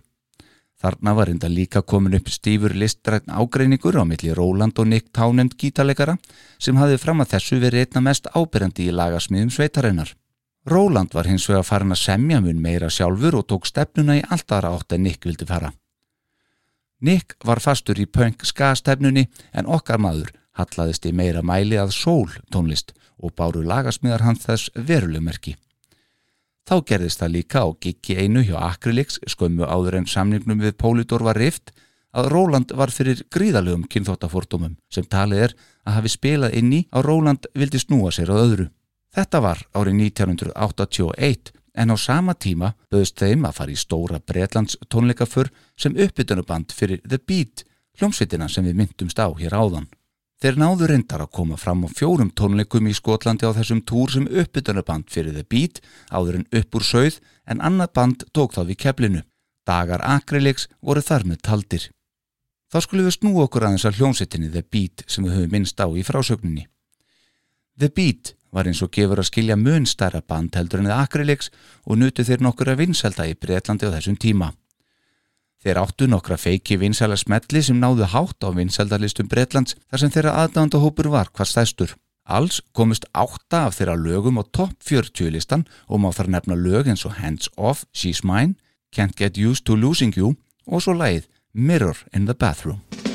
Þarna 0.83 1.17
var 1.21 1.31
enda 1.31 1.47
líka 1.47 1.87
komin 1.87 2.19
upp 2.19 2.35
stífur 2.35 2.75
listrætn 2.75 3.31
ágreiningur 3.31 3.95
á 3.95 4.03
milli 4.03 4.35
Roland 4.35 4.83
og 4.83 4.91
Nick 4.91 5.15
Townend 5.15 5.55
gítalegara 5.55 6.19
sem 6.59 6.83
hafði 6.83 6.99
fram 6.99 7.23
að 7.23 7.37
þessu 7.39 7.63
verið 7.63 7.87
einna 7.87 8.09
mest 8.11 8.27
ábyrjandi 8.35 8.91
í 8.91 8.97
lagasmiðum 8.99 9.55
sveitarinnar. 9.55 10.17
Roland 10.67 11.15
var 11.15 11.31
hins 11.31 11.47
vega 11.47 11.63
farin 11.63 11.95
að 11.95 12.09
semja 12.09 12.43
mun 12.43 12.59
meira 12.59 12.91
sjálfur 12.91 13.39
og 13.39 13.53
tók 13.55 13.71
stefnuna 13.71 14.19
í 14.19 14.31
alltara 14.35 14.75
átt 14.75 14.99
en 14.99 15.07
Nick 15.07 15.23
vildi 15.31 15.47
fara. 15.47 15.71
Nick 17.01 17.37
var 17.47 17.61
fastur 17.63 17.99
í 18.01 18.09
punk 18.11 18.43
ska-stefnunni 18.47 19.29
en 19.55 19.69
okkar 19.71 20.01
maður 20.03 20.33
hallaðist 20.59 21.07
í 21.07 21.15
meira 21.15 21.45
mæli 21.47 21.79
að 21.79 21.95
sól 21.95 22.33
tónlist 22.51 22.95
og 23.23 23.35
báru 23.39 23.63
lagasmiðar 23.63 24.25
hans 24.27 24.47
þess 24.47 24.71
verulegmerki. 24.75 25.55
Þá 26.69 26.75
gerðist 26.91 27.23
það 27.23 27.35
líka 27.35 27.63
á 27.65 27.69
giggi 27.81 28.19
einu 28.19 28.43
hjá 28.45 28.59
Acrylics 28.61 29.21
skömmu 29.31 29.65
áður 29.65 30.01
en 30.01 30.11
samningnum 30.11 30.61
við 30.61 30.75
Polydor 30.77 31.25
var 31.25 31.39
rift 31.39 31.73
að 32.13 32.31
Róland 32.35 32.75
var 32.77 32.91
fyrir 32.93 33.23
gríðalögum 33.33 33.87
kynþóttafórtumum 33.89 34.75
sem 34.93 35.07
talið 35.07 35.47
er 35.47 35.55
að 35.87 35.97
hafi 36.01 36.13
spilað 36.13 36.59
inn 36.61 36.75
í 36.75 36.83
að 36.91 37.07
Róland 37.09 37.49
vildi 37.55 37.81
snúa 37.81 38.13
sér 38.13 38.35
á 38.35 38.37
öðru. 38.37 38.69
Þetta 39.15 39.41
var 39.41 39.63
árið 39.73 40.03
1981 40.11 41.55
en 41.79 41.95
á 41.95 41.97
sama 41.97 42.35
tíma 42.35 42.73
böðst 42.91 43.21
þeim 43.23 43.47
að 43.47 43.57
fara 43.61 43.75
í 43.75 43.79
stóra 43.79 44.19
Breitlands 44.19 44.77
tónleikaför 44.91 45.53
sem 45.79 45.95
uppbytunuband 45.95 46.75
fyrir 46.75 47.01
The 47.07 47.21
Beat, 47.23 47.65
hljómsveitina 47.99 48.49
sem 48.51 48.67
við 48.67 48.81
myndumst 48.83 49.19
á 49.23 49.31
hér 49.39 49.55
áðan. 49.55 49.87
Þeir 50.39 50.59
náðu 50.59 50.87
reyndar 50.87 51.25
að 51.25 51.33
koma 51.35 51.57
fram 51.59 51.83
á 51.83 51.89
fjórum 51.91 52.31
tónleikum 52.31 52.87
í 52.87 52.95
Skotlandi 52.95 53.47
á 53.47 53.55
þessum 53.57 53.83
túr 53.83 54.13
sem 54.15 54.27
uppbytunuband 54.31 55.11
fyrir 55.11 55.35
The 55.35 55.43
Beat 55.43 55.81
áður 56.15 56.39
en 56.39 56.49
upp 56.61 56.79
úr 56.79 56.87
sögð 56.87 57.19
en 57.51 57.63
annað 57.63 57.95
band 57.99 58.25
tók 58.31 58.55
þá 58.55 58.63
við 58.69 58.79
keflinu. 58.85 59.23
Dagar 59.67 60.05
Acrylics 60.07 60.69
voru 60.81 61.03
þar 61.03 61.27
með 61.27 61.43
taldir. 61.43 61.89
Þá 62.71 62.79
skulum 62.85 63.09
við 63.09 63.17
snú 63.19 63.35
okkur 63.43 63.67
aðeins 63.67 63.87
að 63.89 63.99
hljómsveitinni 63.99 64.53
The 64.55 64.63
Beat 64.63 65.03
sem 65.11 65.27
við 65.27 65.41
höfum 65.41 65.55
minnst 65.57 65.83
á 65.83 65.87
í 65.91 66.07
frásögninni. 66.07 66.69
The 67.79 67.91
Beat 67.91 68.35
var 68.55 68.69
eins 68.69 68.81
og 68.85 68.93
gefur 68.95 69.21
að 69.21 69.29
skilja 69.31 69.57
mun 69.57 69.87
starra 69.87 70.21
band 70.21 70.57
heldur 70.57 70.83
en 70.83 70.91
það 70.91 71.03
Acrylics 71.05 71.51
og 71.85 72.01
nutu 72.01 72.25
þeir 72.25 72.45
nokkur 72.45 72.73
að 72.73 72.83
vinselda 72.85 73.29
í 73.29 73.37
Breitlandi 73.37 73.89
á 73.89 73.95
þessum 73.97 74.19
tíma. 74.21 74.53
Þeir 75.59 75.81
áttu 75.83 76.07
nokkra 76.07 76.37
feiki 76.39 76.79
vinsæla 76.79 77.17
smetli 77.19 77.63
sem 77.67 77.81
náðu 77.83 78.07
hátt 78.13 78.47
á 78.47 78.55
vinsældalistum 78.55 79.27
Breitlands 79.31 79.75
þar 79.91 80.03
sem 80.05 80.13
þeirra 80.15 80.37
aðdándahópur 80.45 81.11
var 81.11 81.33
hvað 81.35 81.51
stæstur. 81.51 81.97
Alls 82.29 82.61
komist 82.77 83.09
átta 83.17 83.65
af 83.67 83.79
þeirra 83.79 83.97
lögum 83.99 84.39
á 84.39 84.45
topp 84.53 84.77
40 84.85 85.33
listan 85.35 85.67
og 85.89 86.05
má 86.05 86.13
þar 86.15 86.31
nefna 86.37 86.55
lög 86.55 86.93
eins 86.93 87.07
og 87.09 87.19
Hands 87.19 87.51
Off, 87.57 87.87
She's 87.91 88.23
Mine, 88.23 88.55
Can't 88.95 89.19
Get 89.19 89.41
Used 89.41 89.67
to 89.67 89.75
Losing 89.75 90.15
You 90.15 90.37
og 90.69 90.85
svo 90.85 90.95
lægið 90.95 91.27
Mirror 91.55 92.05
in 92.15 92.27
the 92.31 92.35
Bathroom. 92.35 93.08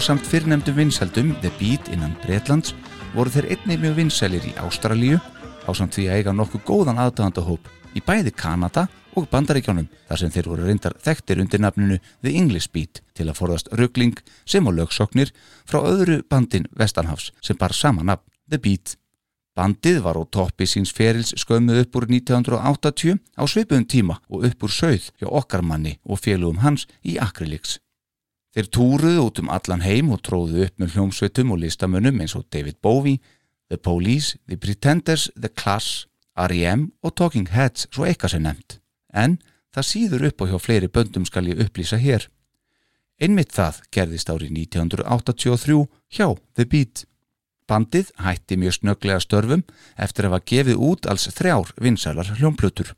Ásamt 0.00 0.24
fyrrnemdum 0.26 0.76
vinsældum 0.76 1.34
The 1.42 1.50
Beat 1.58 1.90
innan 1.92 2.14
Bretlands 2.22 2.70
voru 3.12 3.28
þeir 3.34 3.50
einnig 3.52 3.82
mjög 3.82 3.98
vinsælir 3.98 4.44
í 4.48 4.52
Ástralíu 4.56 5.18
ásamt 5.68 5.92
því 5.92 6.06
að 6.08 6.14
eiga 6.16 6.32
nokkuð 6.32 6.62
góðan 6.70 7.00
aðdáðandahóp 7.02 7.68
í 7.92 8.00
bæði 8.06 8.32
Kanada 8.32 8.86
og 9.12 9.26
Bandaríkjónum 9.28 9.90
þar 10.08 10.22
sem 10.22 10.32
þeir 10.32 10.48
voru 10.48 10.68
reyndar 10.70 10.96
þekktir 11.04 11.42
undir 11.44 11.60
nafninu 11.60 11.98
The 12.22 12.32
English 12.32 12.72
Beat 12.72 13.02
til 13.12 13.26
að 13.28 13.42
forðast 13.42 13.68
ruggling 13.76 14.16
sem 14.48 14.64
á 14.64 14.72
lögsoknir 14.72 15.34
frá 15.68 15.82
öðru 15.82 16.22
bandin 16.32 16.70
Vestanhafs 16.72 17.34
sem 17.44 17.60
bar 17.60 17.76
sama 17.76 18.00
nafn 18.00 18.24
The 18.48 18.56
Beat. 18.56 18.96
Bandið 19.52 20.00
var 20.06 20.16
á 20.16 20.24
toppi 20.24 20.64
síns 20.64 20.94
ferils 20.96 21.34
skömmuð 21.44 21.82
upp 21.84 22.00
úr 22.00 22.08
1980 22.08 23.20
á 23.36 23.44
svipuðum 23.44 23.84
tíma 23.84 24.16
og 24.32 24.48
upp 24.48 24.64
úr 24.64 24.76
sögð 24.80 25.12
hjá 25.20 25.28
okkar 25.28 25.60
manni 25.60 25.98
og 26.08 26.24
félugum 26.24 26.64
hans 26.64 26.88
í 27.04 27.20
Acrylics. 27.20 27.82
Þeir 28.50 28.70
túruðu 28.74 29.26
út 29.28 29.38
um 29.42 29.50
allan 29.52 29.84
heim 29.84 30.10
og 30.10 30.24
tróðu 30.26 30.64
upp 30.66 30.80
með 30.82 30.96
hljómsveitum 30.96 31.52
og 31.54 31.60
listamönnum 31.62 32.18
eins 32.22 32.34
og 32.34 32.48
David 32.50 32.80
Bowie, 32.82 33.20
The 33.70 33.78
Police, 33.78 34.40
The 34.50 34.58
Pretenders, 34.58 35.28
The 35.38 35.52
Clash, 35.54 36.06
R.E.M. 36.34 36.90
og 37.02 37.14
Talking 37.14 37.50
Heads 37.54 37.86
svo 37.94 38.08
eitthvað 38.08 38.34
sem 38.34 38.42
nefnt. 38.42 38.80
En 39.14 39.38
það 39.74 39.86
síður 39.86 40.26
upp 40.30 40.42
á 40.42 40.44
hjá 40.50 40.58
fleiri 40.58 40.90
böndum 40.90 41.26
skal 41.28 41.46
ég 41.46 41.62
upplýsa 41.62 42.00
hér. 42.00 42.26
Einmitt 43.20 43.52
það 43.54 43.82
gerðist 43.94 44.30
árið 44.32 44.54
1983 44.56 45.84
hjá 46.16 46.26
The 46.56 46.66
Beat. 46.66 47.04
Bandið 47.70 48.10
hætti 48.18 48.56
mjög 48.58 48.80
snöglega 48.80 49.20
störfum 49.22 49.62
eftir 49.94 50.26
að 50.26 50.34
hafa 50.34 50.48
gefið 50.50 50.80
út 50.88 51.06
alls 51.06 51.28
þrjár 51.36 51.70
vinsælar 51.78 52.32
hljómplutur. 52.40 52.96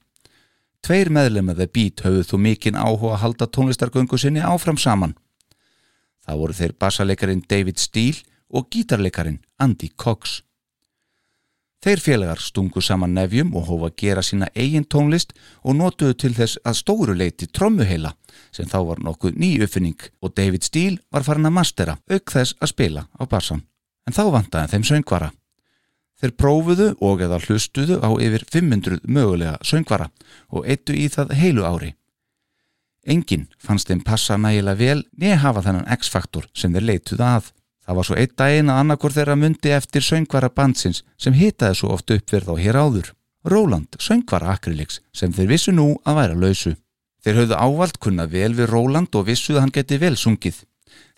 Tveir 0.82 1.12
meðlema 1.12 1.52
The 1.58 1.68
Beat 1.68 2.00
höfðu 2.06 2.22
þú 2.30 2.40
mikinn 2.46 2.78
áhuga 2.78 3.18
að 3.18 3.22
halda 3.26 3.50
tónlistargöngu 3.52 4.16
sinni 4.18 4.40
áfram 4.40 4.80
saman. 4.80 5.12
Það 6.22 6.40
voru 6.42 6.56
þeir 6.58 6.78
bassaleikarin 6.78 7.44
David 7.50 7.82
Steele 7.82 8.22
og 8.52 8.68
gítarleikarin 8.70 9.40
Andy 9.58 9.90
Cox. 9.96 10.40
Þeir 11.82 11.98
félagar 11.98 12.38
stungu 12.38 12.78
saman 12.84 13.16
nefjum 13.16 13.56
og 13.58 13.66
hófa 13.66 13.88
að 13.90 13.96
gera 13.98 14.22
sína 14.22 14.46
eigin 14.54 14.84
tónlist 14.86 15.32
og 15.66 15.74
notuðu 15.80 16.14
til 16.14 16.30
þess 16.36 16.60
að 16.62 16.78
stóru 16.78 17.16
leiti 17.18 17.48
trommuheila 17.50 18.12
sem 18.54 18.68
þá 18.70 18.78
var 18.86 19.02
nokkuð 19.02 19.40
ný 19.42 19.56
uppfinning 19.64 20.04
og 20.22 20.34
David 20.38 20.62
Steele 20.62 21.02
var 21.10 21.26
farin 21.26 21.48
að 21.50 21.56
mastera 21.56 21.96
auk 22.06 22.34
þess 22.36 22.54
að 22.60 22.70
spila 22.70 23.06
á 23.18 23.22
bassan. 23.26 23.64
En 24.06 24.14
þá 24.14 24.22
vantaði 24.30 24.70
þeim 24.76 24.86
söngvara. 24.92 25.32
Þeir 26.22 26.36
prófuðu 26.38 26.88
og 27.02 27.24
eða 27.26 27.40
hlustuðu 27.42 27.98
á 27.98 28.10
yfir 28.22 28.46
500 28.46 29.02
mögulega 29.02 29.56
söngvara 29.66 30.06
og 30.54 30.68
eittu 30.70 30.94
í 30.94 31.08
það 31.10 31.34
heilu 31.34 31.66
ári. 31.66 31.96
Engin 33.06 33.48
fannst 33.58 33.88
þeim 33.90 34.02
passa 34.06 34.36
nægilega 34.38 34.78
vel 34.78 35.00
neð 35.18 35.40
hafa 35.42 35.62
þennan 35.66 35.88
X-faktor 35.96 36.46
sem 36.54 36.72
þeir 36.74 36.86
leituðu 36.90 37.24
að. 37.26 37.50
Það 37.82 37.96
var 37.98 38.06
svo 38.06 38.18
einn 38.18 38.34
daginn 38.38 38.70
að 38.70 38.80
annarkor 38.82 39.14
þeirra 39.16 39.34
myndi 39.36 39.72
eftir 39.74 40.04
söngvara 40.06 40.52
bandsins 40.54 41.02
sem 41.18 41.34
hitaði 41.34 41.80
svo 41.80 41.90
oft 41.96 42.12
uppverð 42.14 42.52
á 42.54 42.56
hér 42.62 42.78
áður. 42.78 43.08
Róland, 43.42 43.98
söngvara 43.98 44.52
Acrylics, 44.54 45.00
sem 45.12 45.32
þeir 45.34 45.48
vissu 45.50 45.74
nú 45.74 45.96
að 46.06 46.18
væra 46.20 46.36
lausu. 46.38 46.76
Þeir 47.22 47.40
höfðu 47.40 47.58
ávalt 47.58 47.98
kunna 47.98 48.28
vel 48.30 48.52
við 48.54 48.70
Róland 48.70 49.18
og 49.18 49.26
vissuð 49.26 49.58
að 49.58 49.64
hann 49.64 49.74
geti 49.74 49.98
vel 49.98 50.14
sungið. 50.16 50.60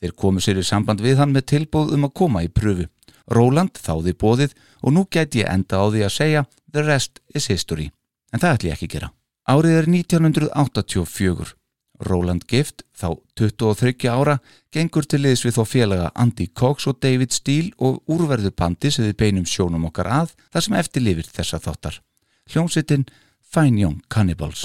Þeir 0.00 0.14
komu 0.16 0.40
sér 0.40 0.60
í 0.60 0.64
samband 0.64 1.04
við 1.04 1.20
hann 1.20 1.34
með 1.36 1.48
tilbúð 1.52 1.92
um 1.96 2.08
að 2.08 2.14
koma 2.20 2.44
í 2.44 2.48
pröfu. 2.48 2.88
Róland 3.28 3.76
þáði 3.76 4.16
bóðið 4.20 4.56
og 4.80 4.96
nú 4.96 5.04
gæti 5.04 5.44
ég 5.44 5.52
enda 5.52 5.80
á 5.80 5.84
því 5.88 6.04
að 6.04 6.16
segja 6.16 6.46
The 6.72 6.84
rest 6.84 7.20
is 7.34 7.48
history. 7.52 7.90
En 8.32 8.40
það 8.40 8.72
gera. 8.88 9.12
Árið 9.44 9.76
er 9.78 9.88
1984. 9.92 11.52
Roland 12.08 12.46
Gift, 12.50 12.84
þá 12.96 13.16
23 13.38 14.08
ára, 14.10 14.38
gengur 14.74 15.06
til 15.08 15.22
liðs 15.24 15.44
við 15.46 15.58
þó 15.58 15.64
félaga 15.68 16.10
Andy 16.14 16.48
Cox 16.54 16.88
og 16.90 17.00
David 17.04 17.34
Steele 17.34 17.74
og 17.78 18.02
úrverður 18.10 18.54
pandi 18.56 18.92
sem 18.94 19.08
við 19.08 19.18
beinum 19.22 19.48
sjónum 19.48 19.88
okkar 19.90 20.10
að 20.22 20.36
þar 20.50 20.68
sem 20.68 20.78
eftirlifir 20.80 21.32
þessa 21.32 21.62
þáttar. 21.62 22.00
Hljómsittin 22.52 23.08
Fine 23.54 23.80
Young 23.80 24.00
Cannibals. 24.08 24.64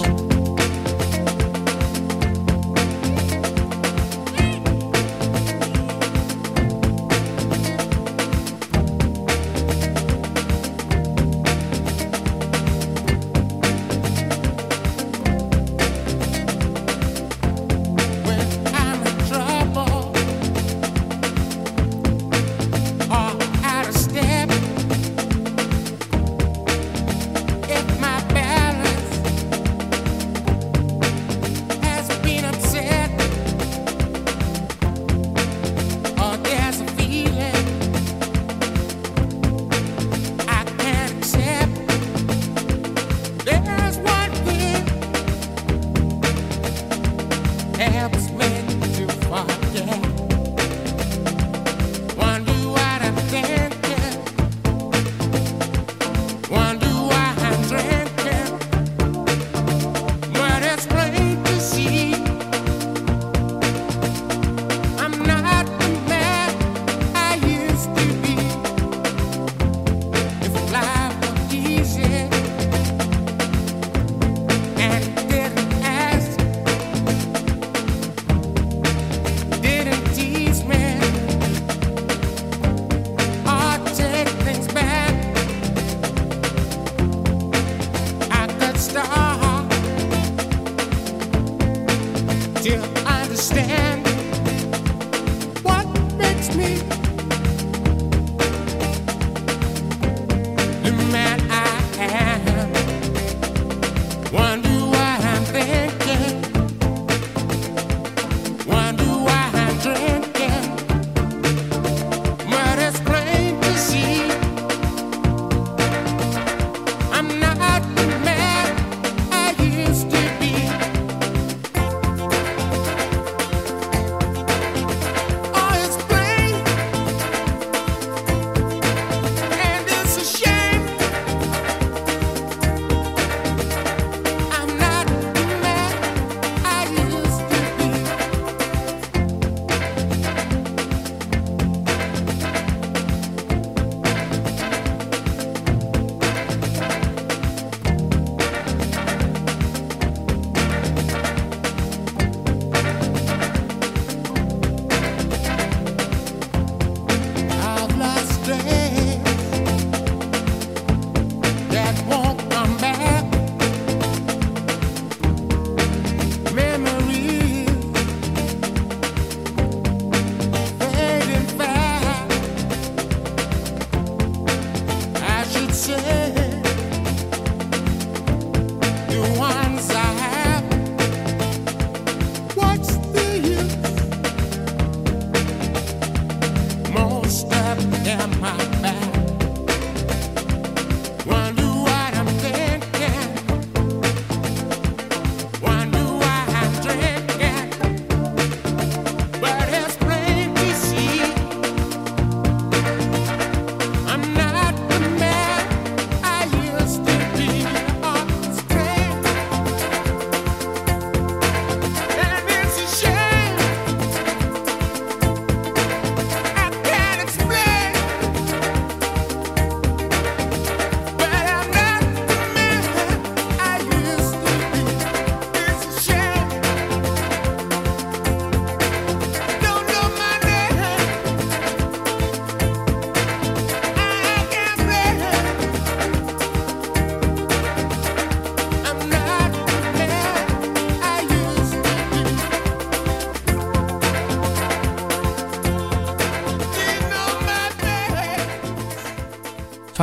Me 96.60 96.99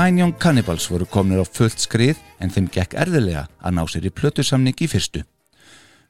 Fine 0.07 0.21
Young 0.21 0.37
Cannibals 0.39 0.85
voru 0.87 1.03
komnir 1.03 1.41
á 1.43 1.43
fullt 1.43 1.81
skrið 1.83 2.15
en 2.39 2.47
þeim 2.47 2.69
gekk 2.71 2.93
erðilega 2.95 3.41
að 3.59 3.73
ná 3.75 3.81
sér 3.91 4.05
í 4.07 4.11
plötusamning 4.15 4.77
í 4.79 4.87
fyrstu. 4.87 5.19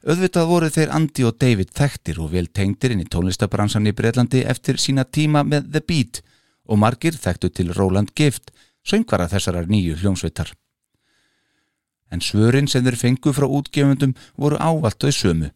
Öðvitað 0.06 0.44
voru 0.46 0.68
þeir 0.70 0.92
Andy 0.94 1.24
og 1.26 1.34
David 1.42 1.72
þekktir 1.74 2.20
og 2.22 2.28
vel 2.30 2.44
tengdir 2.46 2.92
inn 2.94 3.02
í 3.02 3.08
tónlistabransan 3.10 3.90
í 3.90 3.92
Breitlandi 3.98 4.44
eftir 4.52 4.78
sína 4.78 5.02
tíma 5.02 5.42
með 5.42 5.72
The 5.72 5.82
Beat 5.88 6.20
og 6.70 6.78
margir 6.78 7.18
þekktu 7.18 7.50
til 7.50 7.72
Roland 7.74 8.12
Gift, 8.14 8.52
söngvara 8.86 9.26
þessarar 9.32 9.66
nýju 9.66 9.98
hljómsveitar. 9.98 10.54
En 12.14 12.22
svörin 12.22 12.70
sem 12.70 12.86
þeir 12.86 13.00
fengu 13.02 13.34
frá 13.34 13.48
útgefundum 13.50 14.14
voru 14.36 14.62
ávalt 14.62 15.02
þau 15.02 15.10
sömu. 15.10 15.50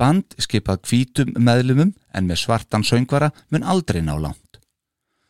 Band 0.00 0.38
skipað 0.40 0.88
hvítum 0.88 1.36
meðlumum 1.36 1.92
en 2.16 2.32
með 2.32 2.46
svartan 2.46 2.80
söngvara 2.80 3.28
mun 3.52 3.68
aldrei 3.76 4.00
ná 4.00 4.16
langt. 4.16 4.40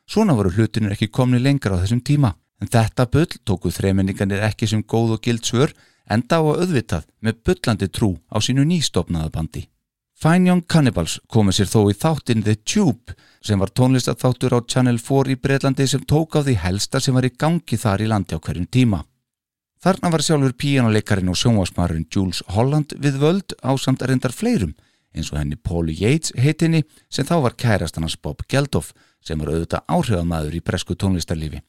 Svona 0.06 0.38
voru 0.38 0.54
hlutinur 0.54 0.94
ekki 0.94 1.10
komni 1.10 1.42
lengra 1.42 1.74
á 1.74 1.82
þessum 1.82 1.98
tíma, 2.04 2.36
en 2.64 2.70
þetta 2.72 3.04
bull 3.12 3.28
tóku 3.44 3.72
þreimenninganir 3.74 4.44
ekki 4.48 4.68
sem 4.70 4.82
góð 4.82 5.18
og 5.18 5.26
gild 5.26 5.44
svör 5.44 5.74
enda 6.08 6.40
á 6.40 6.42
að 6.42 6.64
auðvitað 6.64 7.06
með 7.20 7.40
bullandi 7.44 7.88
trú 7.92 8.10
á 8.32 8.40
sínu 8.40 8.64
nýstofnaða 8.68 9.32
bandi. 9.34 9.64
Fine 10.14 10.48
Young 10.48 10.64
Cannibals 10.70 11.18
komu 11.28 11.52
sér 11.52 11.68
þó 11.68 11.90
í 11.90 11.96
þáttinn 11.98 12.44
The 12.46 12.54
Tube 12.64 13.16
sem 13.44 13.60
var 13.60 13.72
tónlistatháttur 13.76 14.54
á 14.56 14.64
Channel 14.64 14.96
4 15.02 15.34
í 15.34 15.40
Breitlandi 15.40 15.86
sem 15.90 16.04
tók 16.08 16.38
á 16.38 16.40
því 16.40 16.54
helsta 16.62 17.00
sem 17.02 17.16
var 17.16 17.26
í 17.28 17.34
gangi 17.34 17.76
þar 17.76 18.04
í 18.04 18.08
landi 18.08 18.38
á 18.38 18.40
hverjum 18.40 18.70
tíma. 18.70 19.02
Þarna 19.84 20.12
var 20.14 20.24
sjálfur 20.24 20.54
píjánuleikarin 20.56 21.28
og 21.28 21.36
sjónvasmarinn 21.36 22.08
Jules 22.08 22.40
Holland 22.54 22.94
við 22.96 23.20
völd 23.20 23.56
á 23.60 23.76
samt 23.76 24.06
erindar 24.06 24.32
fleirum 24.32 24.72
eins 25.14 25.28
og 25.32 25.38
henni 25.38 25.60
Pauli 25.60 25.92
Yates 25.98 26.32
heitinni 26.40 26.84
sem 27.12 27.26
þá 27.26 27.36
var 27.44 27.58
kærastannars 27.60 28.16
Bob 28.16 28.40
Geldof 28.48 28.94
sem 29.24 29.38
var 29.40 29.52
auðvitað 29.52 29.84
áhrifamaður 29.90 30.56
í 30.56 30.64
bresku 30.64 30.96
tónlistarlífi. 30.96 31.60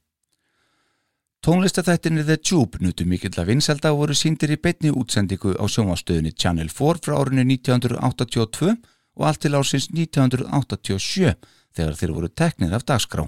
Tónlistathættinni 1.46 2.24
The 2.26 2.40
Tube 2.42 2.80
nutu 2.82 3.06
mikill 3.06 3.36
að 3.38 3.52
vinselda 3.52 3.92
og 3.94 4.00
voru 4.00 4.16
síndir 4.18 4.50
í 4.50 4.58
beitni 4.58 4.90
útsendingu 4.90 5.52
á 5.62 5.70
sjónvastöðunni 5.70 6.32
Channel 6.34 6.72
4 6.74 7.04
frá 7.06 7.14
árinu 7.20 7.44
1982 7.46 8.72
og 8.74 9.28
allt 9.30 9.44
til 9.44 9.54
ársins 9.54 9.86
1987 9.94 11.36
þegar 11.78 12.00
þeir 12.00 12.16
voru 12.16 12.32
teknir 12.34 12.74
af 12.74 12.88
dagskrá. 12.90 13.28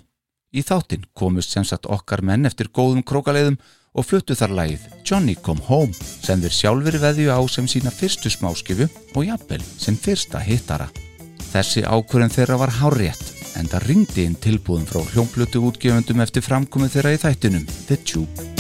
Í 0.49 0.65
þáttinn 0.65 1.05
komust 1.13 1.53
sem 1.53 1.61
sagt 1.61 1.85
okkar 1.85 2.25
menn 2.25 2.49
eftir 2.49 2.73
góðum 2.73 3.05
krókaleiðum 3.05 3.61
og 3.93 4.09
fluttu 4.09 4.33
þar 4.33 4.57
lagið 4.63 4.89
Johnny 5.05 5.37
Come 5.37 5.61
Home 5.69 5.93
sem 6.01 6.41
þeir 6.41 6.57
sjálfur 6.63 6.97
veðju 7.05 7.29
á 7.29 7.41
sem 7.45 7.69
sína 7.69 7.93
fyrstu 7.93 8.33
smáskifu 8.33 8.89
og 9.13 9.29
jafnvel 9.29 9.61
sem 9.77 9.93
fyrsta 9.93 10.41
hittara. 10.41 10.89
Þessi 11.53 11.85
ákvörðin 11.85 12.33
þeirra 12.33 12.63
var 12.65 12.79
hárétt 12.81 13.36
en 13.57 13.71
það 13.71 13.87
ringdi 13.91 14.27
inn 14.27 14.37
tilbúðum 14.43 14.85
frá 14.89 15.01
hljómplutu 15.13 15.63
útgefundum 15.69 16.23
eftir 16.25 16.45
framkomið 16.45 16.97
þeirra 16.97 17.17
í 17.17 17.25
þættinum 17.25 17.67
The 17.87 17.99
Tube. 18.03 18.56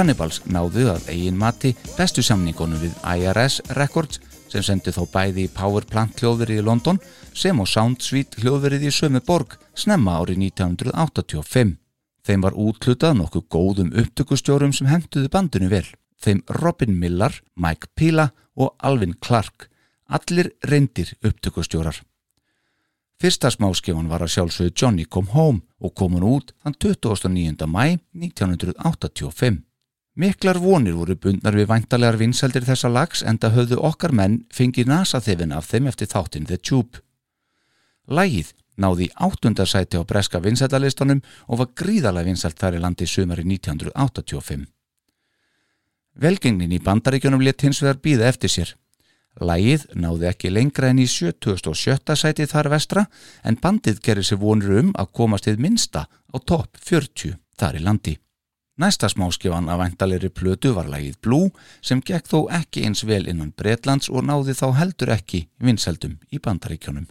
Cannibals 0.00 0.38
náðu 0.48 0.86
að 0.88 1.10
eigin 1.12 1.36
mati 1.36 1.74
bestu 1.92 2.22
samningunum 2.24 2.80
við 2.80 2.94
IRS 3.04 3.58
Records 3.76 4.16
sem 4.48 4.64
sendi 4.64 4.94
þó 4.96 5.02
bæði 5.12 5.44
í 5.44 5.50
Power 5.52 5.84
Plant 5.84 6.22
hljóðverið 6.22 6.62
í 6.62 6.64
London 6.64 7.00
sem 7.36 7.60
og 7.60 7.68
Sound 7.68 8.00
Suite 8.00 8.40
hljóðverið 8.40 8.86
í 8.88 8.94
sömu 8.96 9.20
borg 9.20 9.58
snemma 9.76 10.16
árið 10.22 10.40
1985. 10.46 11.76
Þeim 12.24 12.48
var 12.48 12.56
útlutað 12.64 13.18
nokkuð 13.18 13.46
góðum 13.52 13.92
upptökustjórum 14.00 14.72
sem 14.72 14.88
henduðu 14.88 15.28
bandinu 15.36 15.68
vel. 15.68 15.84
Þeim 16.16 16.40
Robin 16.62 16.96
Millar, 16.96 17.36
Mike 17.60 17.92
Pila 17.92 18.30
og 18.56 18.72
Alvin 18.80 19.18
Clark. 19.20 19.68
Allir 20.08 20.54
reyndir 20.64 21.12
upptökustjórar. 21.20 22.00
Fyrsta 23.20 23.52
smáskifan 23.52 24.08
var 24.08 24.24
að 24.24 24.38
sjálfsögðu 24.38 24.72
Johnny 24.72 25.04
Come 25.04 25.36
Home 25.36 25.66
og 25.76 25.92
kom 25.92 26.16
hún 26.16 26.30
út 26.38 26.54
þann 26.64 26.80
29. 26.88 27.68
mæ 27.68 27.98
1985. 28.16 29.66
Miklar 30.20 30.58
vonir 30.60 30.98
voru 30.98 31.14
bundnar 31.16 31.54
við 31.56 31.70
væntalega 31.70 32.18
vinseldir 32.20 32.66
þessa 32.66 32.90
lags 32.92 33.22
en 33.24 33.38
það 33.40 33.54
höfðu 33.56 33.78
okkar 33.88 34.12
menn 34.12 34.34
fengið 34.52 34.90
nasa 34.90 35.20
þefin 35.24 35.54
af 35.56 35.70
þeim 35.70 35.88
eftir 35.88 36.10
þáttinn 36.10 36.48
The 36.50 36.58
Tube. 36.60 37.00
Lægið 38.10 38.50
náði 38.84 39.08
áttundasæti 39.16 39.96
á 39.96 40.04
breska 40.04 40.42
vinsætalistunum 40.44 41.22
og 41.48 41.62
var 41.62 41.72
gríðalega 41.72 42.28
vinsælt 42.28 42.60
þar 42.60 42.76
í 42.76 42.82
landi 42.84 43.08
sumari 43.08 43.46
1985. 43.48 44.68
Velgengnin 46.20 46.76
í 46.76 46.84
bandaríkjunum 46.84 47.40
let 47.46 47.64
hins 47.64 47.80
vegar 47.80 48.04
býða 48.04 48.28
eftir 48.28 48.52
sér. 48.52 48.76
Lægið 49.40 49.88
náði 49.94 50.32
ekki 50.34 50.52
lengra 50.52 50.90
en 50.92 51.00
í 51.00 51.08
77. 51.08 52.12
sæti 52.12 52.50
þar 52.50 52.74
vestra 52.74 53.06
en 53.40 53.56
bandið 53.56 54.04
gerir 54.04 54.26
sér 54.26 54.42
vonur 54.42 54.82
um 54.82 54.96
að 55.00 55.14
komast 55.16 55.48
til 55.48 55.56
minsta 55.56 56.10
á 56.10 56.36
topp 56.44 56.76
40 56.76 57.38
þar 57.56 57.80
í 57.80 57.88
landi. 57.88 58.20
Næsta 58.80 59.08
smáskifan 59.08 59.68
af 59.68 59.78
væntalegri 59.78 60.28
plötu 60.28 60.70
var 60.72 60.86
lægið 60.88 61.16
Blue 61.20 61.50
sem 61.84 62.00
gekk 62.00 62.28
þó 62.32 62.38
ekki 62.48 62.86
eins 62.88 63.02
vel 63.04 63.26
innan 63.28 63.50
Breitlands 63.52 64.08
og 64.08 64.24
náði 64.24 64.54
þá 64.56 64.68
heldur 64.78 65.10
ekki 65.12 65.40
vinseldum 65.60 66.14
í 66.32 66.40
bandaríkjónum. 66.40 67.04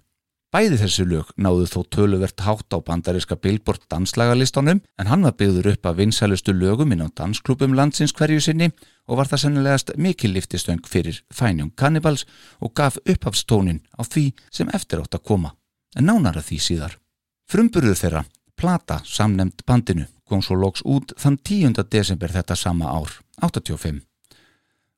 Bæði 0.49 0.80
þessu 0.82 1.05
lög 1.05 1.30
náðu 1.38 1.67
þó 1.70 1.84
töluvert 1.93 2.41
hátt 2.41 2.74
á 2.74 2.82
bandaríska 2.82 3.38
Billboard 3.38 3.86
danslagalistónum 3.86 4.82
en 4.82 5.11
hann 5.11 5.28
var 5.28 5.36
byggður 5.38 5.70
upp 5.76 5.86
af 5.86 5.99
vinsælustu 5.99 6.55
lögum 6.57 6.95
inn 6.95 7.05
á 7.05 7.07
dansklubum 7.13 7.78
landsins 7.78 8.15
hverju 8.17 8.41
sinni 8.41 8.72
og 9.05 9.22
var 9.22 9.30
það 9.30 9.43
sennilegast 9.43 9.93
mikil 9.97 10.34
liftistöng 10.34 10.82
fyrir 10.89 11.22
Fænjum 11.30 11.70
Cannibals 11.78 12.26
og 12.65 12.74
gaf 12.74 12.97
upphafstónin 13.05 13.84
á 13.93 14.01
því 14.01 14.32
sem 14.49 14.74
eftir 14.74 15.05
átt 15.05 15.22
að 15.22 15.28
koma, 15.30 15.53
en 15.93 16.09
nánara 16.09 16.41
því 16.41 16.57
síðar. 16.65 16.97
Frumburður 17.45 18.01
þeirra, 18.01 18.26
Plata, 18.60 18.97
samnemd 19.07 19.62
bandinu, 19.64 20.03
kom 20.28 20.41
svo 20.43 20.57
loks 20.60 20.82
út 20.84 21.14
þann 21.22 21.38
10. 21.47 21.78
desember 21.88 22.34
þetta 22.34 22.57
sama 22.60 22.89
ár, 22.91 23.14
85. 23.39 24.01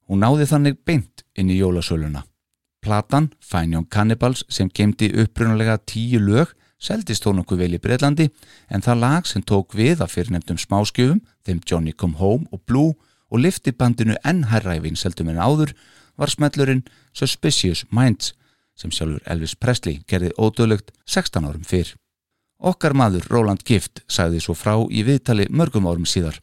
Hún 0.09 0.23
náði 0.25 0.47
þannig 0.49 0.79
beint 0.81 1.21
inn 1.37 1.51
í 1.53 1.59
jólasöluna. 1.59 2.23
Platan, 2.81 3.29
Fine 3.37 3.77
Young 3.77 3.85
Cannibals, 3.93 4.41
sem 4.49 4.71
gemdi 4.73 5.11
upprunalega 5.13 5.77
tíu 5.85 6.17
lög, 6.25 6.55
seldist 6.81 7.21
þó 7.21 7.35
nokkuð 7.37 7.61
vel 7.61 7.77
í 7.77 7.81
Breitlandi 7.85 8.31
en 8.73 8.81
það 8.81 9.01
lag 9.05 9.29
sem 9.29 9.45
tók 9.45 9.77
við 9.77 10.01
að 10.01 10.15
fyrirnefndum 10.15 10.57
smáskjöfum, 10.57 11.21
þeim 11.45 11.61
Johnny 11.61 11.93
Come 11.93 12.17
Home 12.17 12.49
og 12.49 12.65
Blue 12.65 12.97
og 13.29 13.45
lifti 13.45 13.77
bandinu 13.77 14.17
enn 14.25 14.47
herræfin 14.49 14.97
seldum 14.97 15.29
en 15.29 15.37
áður 15.37 15.75
var 16.17 16.33
smellurinn 16.33 16.87
Suspicious 17.13 17.85
Minds 17.93 18.33
sem 18.73 18.89
sjálfur 18.89 19.21
Elvis 19.29 19.53
Presley 19.53 20.01
gerði 20.09 20.33
ódöðlögt 20.41 20.95
16 21.05 21.45
árum 21.45 21.61
fyrr. 21.61 21.93
Okkar 22.61 22.93
maður 22.93 23.25
Roland 23.31 23.65
Gift 23.65 24.03
sagði 24.07 24.41
svo 24.43 24.53
frá 24.53 24.75
í 24.89 25.01
viðtali 25.05 25.47
mörgum 25.49 25.87
árum 25.89 26.05
síðar 26.05 26.37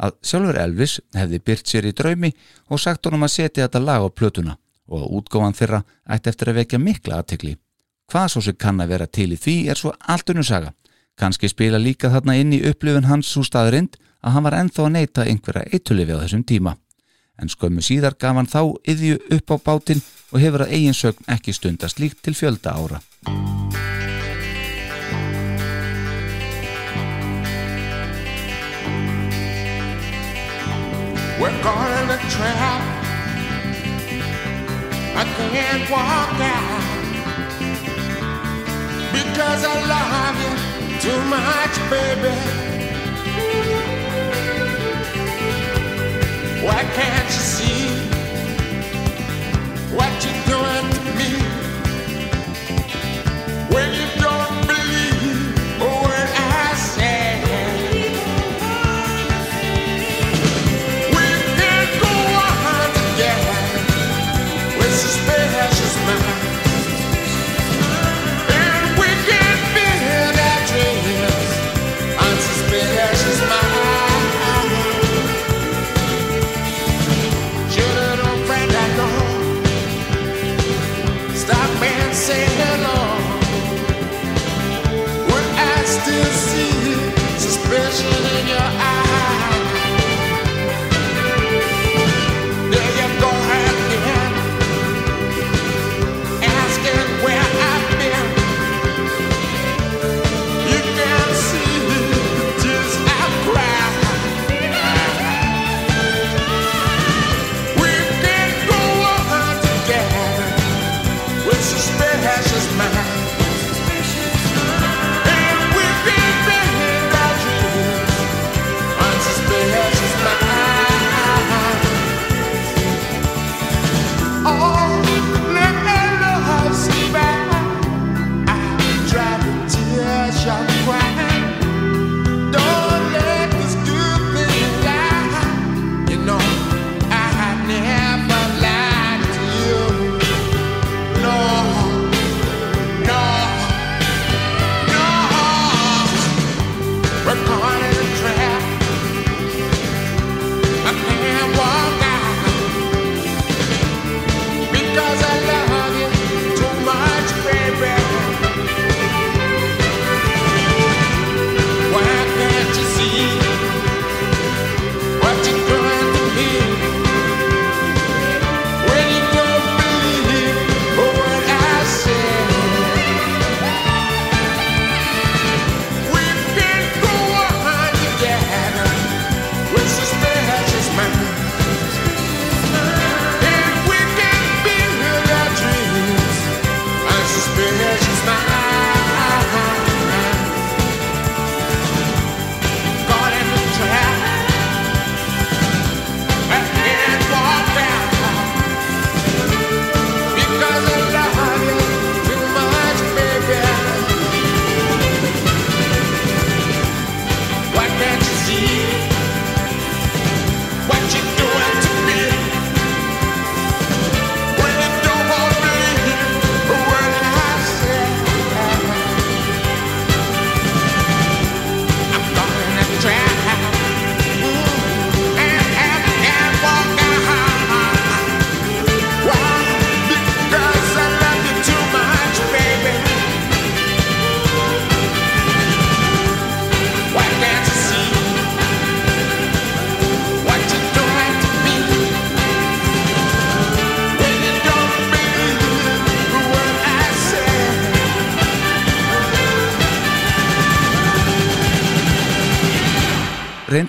að 0.00 0.16
sjálfur 0.24 0.58
Elvis 0.60 0.98
hefði 1.16 1.40
byrt 1.44 1.70
sér 1.70 1.88
í 1.90 1.94
draumi 1.96 2.32
og 2.68 2.80
sagt 2.80 3.06
honum 3.06 3.26
að 3.26 3.34
setja 3.36 3.66
þetta 3.66 3.82
lag 3.84 4.04
á 4.04 4.08
plötuna 4.08 4.56
og 4.90 5.04
að 5.04 5.16
útgáfan 5.20 5.56
þeirra 5.56 5.82
ætti 6.10 6.32
eftir 6.32 6.50
að 6.50 6.60
vekja 6.60 6.80
mikla 6.82 7.20
aðtekli. 7.20 7.56
Hvað 8.10 8.28
svo 8.32 8.42
sem 8.42 8.58
kann 8.58 8.82
að 8.82 8.94
vera 8.94 9.06
til 9.06 9.28
í 9.30 9.38
því 9.38 9.56
er 9.70 9.78
svo 9.78 9.92
allt 10.00 10.32
unnu 10.32 10.42
saga. 10.46 10.72
Kanski 11.20 11.50
spila 11.52 11.78
líka 11.78 12.10
þarna 12.10 12.38
inn 12.40 12.56
í 12.56 12.62
upplifun 12.70 13.06
hans 13.06 13.30
svo 13.30 13.44
staðurind 13.46 14.00
að 14.24 14.34
hann 14.34 14.46
var 14.48 14.56
enþá 14.58 14.86
að 14.86 14.94
neyta 14.96 15.26
einhverja 15.28 15.68
eittulifi 15.70 16.16
á 16.16 16.22
þessum 16.24 16.44
tíma. 16.48 16.74
En 17.40 17.52
skömmu 17.52 17.84
síðar 17.84 18.18
gaf 18.18 18.36
hann 18.36 18.50
þá 18.50 18.62
yðju 18.88 19.20
upp 19.36 19.54
á 19.54 19.56
bátinn 19.68 20.02
og 20.32 20.42
hefur 20.42 20.66
að 20.66 20.74
eiginsögn 20.74 21.30
ekki 21.36 21.54
stundast 21.54 22.02
líkt 22.02 22.24
til 22.24 22.34
fjölda 22.36 22.74
ára. 22.74 23.00
We're 31.40 31.58
caught 31.62 31.90
in 32.02 32.10
a 32.10 32.18
trap. 32.28 32.82
I 35.16 35.24
can't 35.38 35.90
walk 35.90 36.36
out 36.56 36.80
because 39.10 39.64
I 39.64 39.76
love 39.94 40.36
you 40.44 40.54
too 41.00 41.20
much, 41.36 41.74
baby. 41.88 42.36
Why 46.62 46.84
can't 46.98 47.28
you 47.36 47.44
see 47.56 47.88
what 49.96 50.12
you're 50.22 50.44
doing 50.44 50.99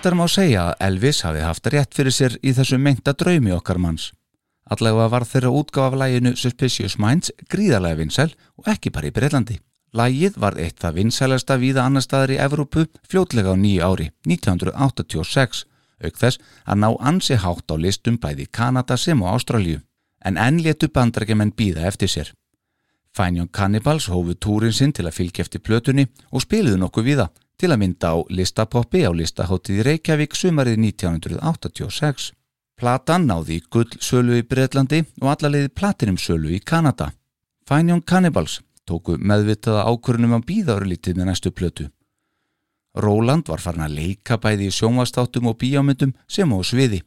Reyndar 0.01 0.17
má 0.17 0.25
segja 0.25 0.61
að 0.65 0.79
Elvis 0.81 1.19
hafi 1.21 1.41
haft 1.45 1.67
rétt 1.69 1.91
fyrir 1.93 2.13
sér 2.15 2.35
í 2.41 2.55
þessu 2.57 2.79
meinta 2.81 3.11
draumi 3.13 3.51
okkar 3.53 3.77
manns. 3.77 4.07
Allega 4.73 5.03
var 5.13 5.27
þeirra 5.29 5.51
útgáf 5.53 5.91
af 5.91 5.97
læginu 6.01 6.31
Suspicious 6.33 6.95
Minds 6.97 7.29
gríðarlega 7.53 7.99
vinsæl 7.99 8.31
og 8.57 8.71
ekki 8.73 8.89
bara 8.89 9.11
í 9.11 9.13
Breitlandi. 9.13 9.59
Lægið 9.93 10.39
var 10.41 10.57
eitt 10.57 10.81
það 10.81 10.95
vinsælasta 10.95 11.59
víða 11.61 11.83
annar 11.85 12.01
staðar 12.01 12.33
í 12.33 12.39
Evrópu 12.41 12.87
fljótlega 13.11 13.53
á 13.53 13.61
nýju 13.61 13.83
ári, 13.85 14.07
1986, 14.25 15.61
auk 16.01 16.17
þess 16.17 16.41
að 16.65 16.81
ná 16.81 16.89
ansi 16.97 17.37
hátt 17.37 17.69
á 17.69 17.77
listum 17.77 18.17
bæði 18.17 18.47
Kanada 18.49 18.97
sem 18.97 19.21
og 19.21 19.35
Ástralíu. 19.35 19.83
En 20.25 20.41
enn 20.41 20.63
letu 20.65 20.89
bandarækjumenn 20.89 21.53
býða 21.53 21.85
eftir 21.85 22.09
sér. 22.09 22.33
Young 23.19 23.53
Cannibals 23.53 24.09
hófu 24.09 24.33
túrin 24.33 24.73
sinn 24.73 24.97
til 24.97 25.05
að 25.05 25.19
fylgja 25.19 25.45
eftir 25.45 25.61
plötunni 25.61 26.07
og 26.31 26.41
spiliðu 26.41 26.81
nokkuð 26.81 27.05
viða 27.05 27.29
til 27.61 27.69
að 27.69 27.81
mynda 27.83 28.09
á 28.09 28.17
listapoppi 28.33 29.03
á 29.05 29.11
listahóttið 29.13 29.83
Reykjavík 29.85 30.33
sumarið 30.33 30.79
1986. 30.81 32.31
Platan 32.81 33.27
náði 33.29 33.59
gull 33.69 33.91
sölu 34.01 34.39
í 34.39 34.45
Breitlandi 34.49 35.03
og 35.21 35.27
allarleiði 35.35 35.69
platinum 35.77 36.17
sölu 36.17 36.49
í 36.55 36.59
Kanada. 36.59 37.11
Fine 37.69 37.93
Young 37.93 38.05
Cannibals 38.09 38.57
tóku 38.89 39.19
meðvitaða 39.21 39.85
ákvörnum 39.91 40.33
að 40.39 40.47
býða 40.49 40.79
örlítið 40.79 41.19
með 41.19 41.29
næstu 41.29 41.51
plötu. 41.53 41.85
Róland 42.97 43.47
var 43.47 43.61
farin 43.61 43.85
að 43.85 43.97
leika 43.99 44.39
bæði 44.41 44.71
í 44.71 44.75
sjónvastáttum 44.75 45.51
og 45.51 45.59
bíjámyndum 45.61 46.15
sem 46.27 46.49
á 46.49 46.57
sviði. 46.65 47.03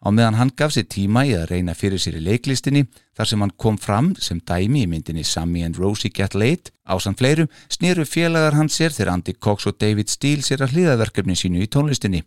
Á 0.00 0.08
meðan 0.08 0.38
hann 0.38 0.50
gaf 0.56 0.72
sér 0.72 0.86
tíma 0.88 1.26
í 1.28 1.34
að 1.36 1.50
reyna 1.50 1.74
fyrir 1.76 2.00
sér 2.00 2.16
í 2.16 2.24
leiklistinni 2.24 2.86
þar 3.12 3.28
sem 3.28 3.42
hann 3.44 3.52
kom 3.60 3.76
fram 3.76 4.14
sem 4.16 4.40
dæmi 4.40 4.86
í 4.86 4.88
myndinni 4.88 5.24
Sammy 5.28 5.60
and 5.66 5.76
Rosie 5.76 6.08
Get 6.08 6.32
Late 6.34 6.72
á 6.88 6.96
samt 6.96 7.20
fleirum 7.20 7.50
snýru 7.68 8.06
félagar 8.08 8.56
hans 8.56 8.78
sér 8.80 8.94
þegar 8.96 9.12
Andy 9.12 9.34
Cox 9.36 9.68
og 9.68 9.76
David 9.76 10.08
Steele 10.08 10.40
sér 10.46 10.64
að 10.64 10.72
hlýða 10.72 10.96
verkefni 11.02 11.36
sínu 11.36 11.60
í 11.60 11.68
tónlistinni. 11.68 12.22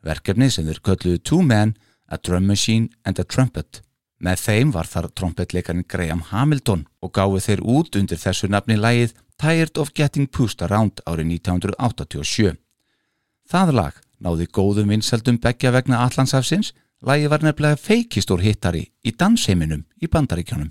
Verkefni 0.00 0.48
sem 0.50 0.64
þeir 0.64 0.80
kölluðu 0.80 1.20
Two 1.20 1.42
Men, 1.44 1.76
A 2.08 2.16
Drum 2.16 2.48
Machine 2.48 2.88
and 3.04 3.20
a 3.20 3.24
Trumpet. 3.24 3.82
Með 4.22 4.40
þeim 4.46 4.72
var 4.72 4.88
þar 4.88 5.10
trompetleikarinn 5.12 5.88
Graham 5.88 6.22
Hamilton 6.30 6.86
og 7.02 7.12
gáðu 7.12 7.42
þeir 7.44 7.62
út 7.74 7.96
undir 7.98 8.20
þessu 8.22 8.48
nafni 8.48 8.78
lægið 8.78 9.12
Tired 9.36 9.76
of 9.76 9.92
Getting 9.92 10.30
Pushed 10.30 10.62
Around 10.64 11.02
árið 11.04 11.28
1987. 11.42 12.56
Það 13.50 13.74
lag 13.76 14.00
náði 14.22 14.46
góðum 14.54 14.92
vinseldum 14.94 15.40
begja 15.42 15.72
vegna 15.74 16.04
Allandsafsins, 16.06 16.70
lagið 17.02 17.32
var 17.32 17.42
nefnilega 17.42 17.80
feikistór 17.80 18.42
hittari 18.44 18.84
í 19.02 19.14
dansheiminum 19.18 19.84
í 20.02 20.10
bandaríkjónum. 20.10 20.70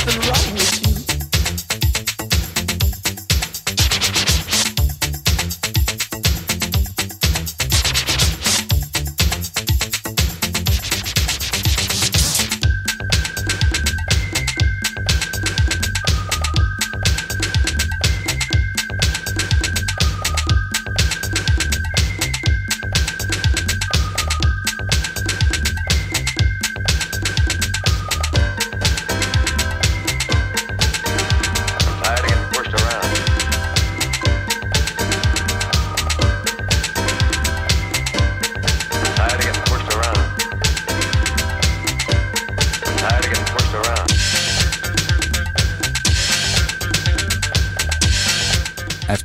something 0.00 0.20
wrong 0.30 0.52
with 0.54 1.14
you. 1.14 1.19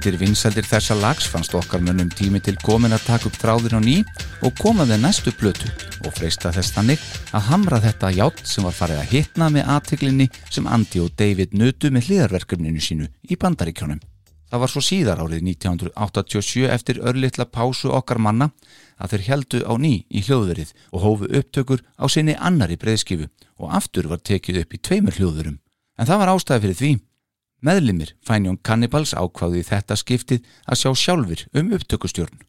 Eftir 0.05 0.19
vinsældir 0.21 0.67
þessa 0.69 0.93
lags 1.01 1.25
fannst 1.25 1.55
okkar 1.57 1.81
mönnum 1.81 2.11
tími 2.13 2.37
til 2.45 2.53
komin 2.61 2.93
að 2.93 3.07
taka 3.07 3.25
upp 3.25 3.37
þráðin 3.41 3.73
á 3.73 3.81
ný 3.81 3.93
og 4.45 4.51
koma 4.59 4.83
með 4.85 4.99
næstu 5.01 5.31
plötu 5.33 5.65
og 6.05 6.11
freista 6.13 6.51
þess 6.53 6.75
þannig 6.75 7.05
að 7.33 7.47
hamra 7.47 7.79
þetta 7.81 8.11
ját 8.13 8.43
sem 8.45 8.67
var 8.67 8.75
farið 8.77 8.99
að 9.01 9.15
hitna 9.15 9.47
með 9.55 9.71
aðteglinni 9.73 10.27
sem 10.53 10.69
Andy 10.69 11.01
og 11.01 11.15
David 11.17 11.55
nutu 11.57 11.89
með 11.89 12.11
hliðarverkefninu 12.11 12.83
sínu 12.85 13.07
í 13.25 13.39
bandaríkjónum. 13.41 14.03
Það 14.45 14.61
var 14.61 14.73
svo 14.75 14.85
síðar 14.85 15.23
árið 15.25 15.41
1987 15.55 16.69
eftir 16.77 17.01
örlittla 17.01 17.49
pásu 17.49 17.89
okkar 17.89 18.21
manna 18.21 18.51
að 19.01 19.15
þeir 19.15 19.27
heldu 19.31 19.63
á 19.65 19.73
ný 19.73 19.95
í 20.05 20.21
hljóðverið 20.21 20.75
og 20.93 21.01
hófu 21.01 21.31
upptökur 21.41 21.81
á 21.97 22.05
sinni 22.05 22.37
annari 22.37 22.77
breyðskifu 22.77 23.25
og 23.57 23.73
aftur 23.73 24.13
var 24.13 24.21
tekið 24.21 24.61
upp 24.67 24.77
í 24.77 24.83
tveimur 24.85 25.17
hljóðverum. 25.17 25.57
En 25.97 26.05
það 26.05 26.21
var 26.21 26.35
ástæði 26.37 26.67
fyrir 26.67 26.81
því. 26.83 26.93
Meðlimir 27.65 28.13
Cannibals 28.63 29.15
ákváði 29.17 29.63
í 29.63 29.67
þetta 29.67 29.97
skiptið 29.97 30.45
að 30.69 30.81
sjá 30.81 30.91
sjálfur 31.01 31.45
um 31.57 31.73
upptökustjórn. 31.77 32.43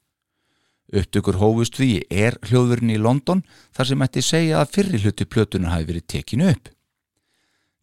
Upptökur 0.94 1.40
hófust 1.40 1.80
því 1.80 1.90
er 2.12 2.36
hljóðurinn 2.46 2.94
í 2.94 3.00
London 3.00 3.42
þar 3.74 3.90
sem 3.90 4.06
ætti 4.06 4.22
segja 4.22 4.60
að 4.60 4.72
fyrri 4.76 5.02
hluti 5.02 5.26
plötunar 5.26 5.74
hafi 5.74 5.88
verið 5.90 6.06
tekinu 6.12 6.50
upp. 6.52 6.70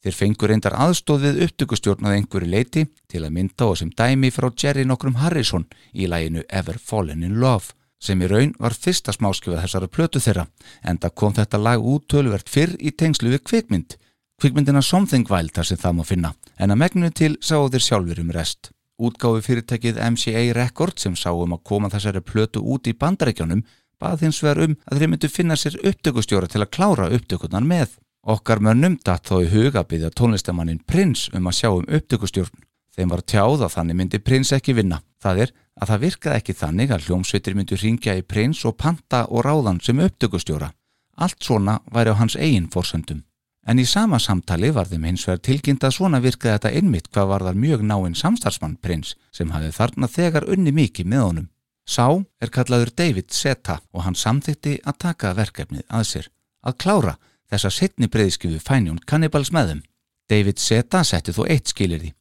Þeir 0.03 0.15
fengur 0.19 0.51
reyndar 0.51 0.75
aðstóð 0.75 1.25
við 1.27 1.41
upptökustjórn 1.45 2.07
að 2.07 2.17
einhverju 2.17 2.49
leiti 2.51 2.81
til 3.11 3.21
að 3.23 3.35
mynda 3.37 3.69
og 3.71 3.77
sem 3.79 3.91
dæmi 3.91 4.31
frá 4.35 4.49
Jerry 4.51 4.83
nokkrum 4.87 5.19
Harrison 5.21 5.63
í 5.95 6.09
læginu 6.11 6.43
Ever 6.49 6.79
Fallen 6.79 7.23
in 7.23 7.39
Love 7.39 7.71
sem 8.03 8.19
í 8.19 8.27
raun 8.27 8.51
var 8.59 8.75
fyrsta 8.75 9.15
smáskjöfa 9.15 9.61
þessara 9.63 9.87
plötu 9.87 10.19
þeirra 10.23 10.49
enda 10.91 11.07
kom 11.09 11.35
þetta 11.37 11.59
lag 11.59 11.83
út 11.83 12.09
tölvert 12.11 12.51
fyrr 12.51 12.75
í 12.79 12.91
tengslu 12.91 13.31
við 13.31 13.45
kvikmynd. 13.47 13.95
Kvikmyndina 14.43 14.81
Something 14.83 15.29
Wild 15.31 15.53
þar 15.55 15.67
sem 15.69 15.77
það 15.79 15.93
má 15.95 16.03
finna 16.03 16.29
en 16.59 16.73
að 16.73 16.79
megninu 16.81 17.09
til 17.15 17.35
sáu 17.39 17.69
þeir 17.71 17.83
sjálfur 17.85 18.19
um 18.19 18.31
rest. 18.35 18.73
Útgáfi 18.99 19.39
fyrirtækið 19.45 20.01
MCA 20.03 20.41
Record 20.57 20.99
sem 20.99 21.15
sáum 21.15 21.55
að 21.55 21.61
koma 21.69 21.87
þessari 21.93 22.19
plötu 22.27 22.59
út 22.59 22.89
í 22.91 22.93
bandarækjunum 22.99 23.63
bað 24.03 24.25
hins 24.25 24.41
vegar 24.43 24.65
um 24.65 24.75
að 24.83 24.99
þeir 24.99 25.11
myndu 25.13 25.31
finna 25.31 25.55
sér 25.55 25.79
upptökustjóra 25.79 26.51
til 26.51 26.59
að 26.59 26.73
klára 26.75 27.07
upptökunar 27.15 27.63
með. 27.71 27.95
Okkar 28.35 28.59
mönnum 28.59 28.99
datt 28.99 29.31
þó 29.31 29.39
í 29.45 29.49
huga 29.55 29.85
að 29.85 29.89
byggja 29.95 30.13
tónlistamannin 30.19 30.83
Prins 30.83 31.29
um 31.31 31.47
að 31.47 31.59
sjá 31.61 31.71
um 31.71 31.87
upptökustjórn. 31.87 32.67
Þeim 32.99 33.15
var 33.15 33.23
tjáð 33.23 33.63
að 33.63 33.75
þannig 33.79 34.01
myndi 34.01 34.23
Prins 34.27 34.51
ekki 34.51 34.75
vinna. 34.75 34.99
Það 35.23 35.45
er 35.47 35.59
að 35.79 35.93
það 35.93 36.07
virkaði 36.09 36.41
ekki 36.43 36.61
þannig 36.65 36.91
að 36.91 37.07
hljómsveitir 37.07 37.55
myndu 37.55 37.79
ringja 37.79 38.19
í 38.19 38.27
Prins 38.27 38.67
og 38.67 38.75
panta 38.75 39.23
og 39.31 39.47
ráðan 39.47 39.79
sem 39.79 40.03
upptökustjóra. 40.03 40.73
Allt 41.15 41.39
svona 41.39 41.79
væri 41.87 42.11
á 42.11 42.19
hans 42.19 42.35
eigin 42.35 42.67
fórsöndum. 42.67 43.23
En 43.63 43.79
í 43.79 43.85
sama 43.87 44.19
samtali 44.19 44.73
var 44.75 44.89
þeim 44.91 45.05
hins 45.07 45.23
vegar 45.27 45.39
tilkynnt 45.47 45.85
að 45.87 45.95
svona 45.95 46.19
virkaði 46.23 46.57
þetta 46.57 46.71
einmitt 46.77 47.07
hvað 47.13 47.29
var 47.29 47.45
þar 47.47 47.59
mjög 47.63 47.83
náinn 47.87 48.17
samstarfsmann 48.19 48.75
Prins 48.83 49.13
sem 49.31 49.53
hafði 49.55 49.71
þarna 49.77 50.09
þegar 50.11 50.47
unni 50.51 50.73
mikið 50.75 51.07
með 51.13 51.23
honum. 51.23 51.47
Sá 51.87 52.07
er 52.43 52.51
kallaður 52.51 52.91
David 52.95 53.31
Seta 53.31 53.79
og 53.91 54.03
hann 54.03 54.19
samþykti 54.19 54.81
að 54.83 54.99
taka 55.05 55.33
verkefnið 55.37 55.87
að 55.87 56.03
sér. 56.09 56.27
Að 56.63 56.77
klára 56.83 57.15
þessa 57.51 57.71
setni 57.71 58.11
breyðskifu 58.11 58.59
Fænjón 58.59 58.99
Cannibals 59.07 59.51
með 59.55 59.71
þeim. 59.71 59.81
David 60.31 60.59
Seta 60.59 61.03
setti 61.07 61.35
þó 61.35 61.43
eitt 61.47 61.71
skilirði. 61.71 62.13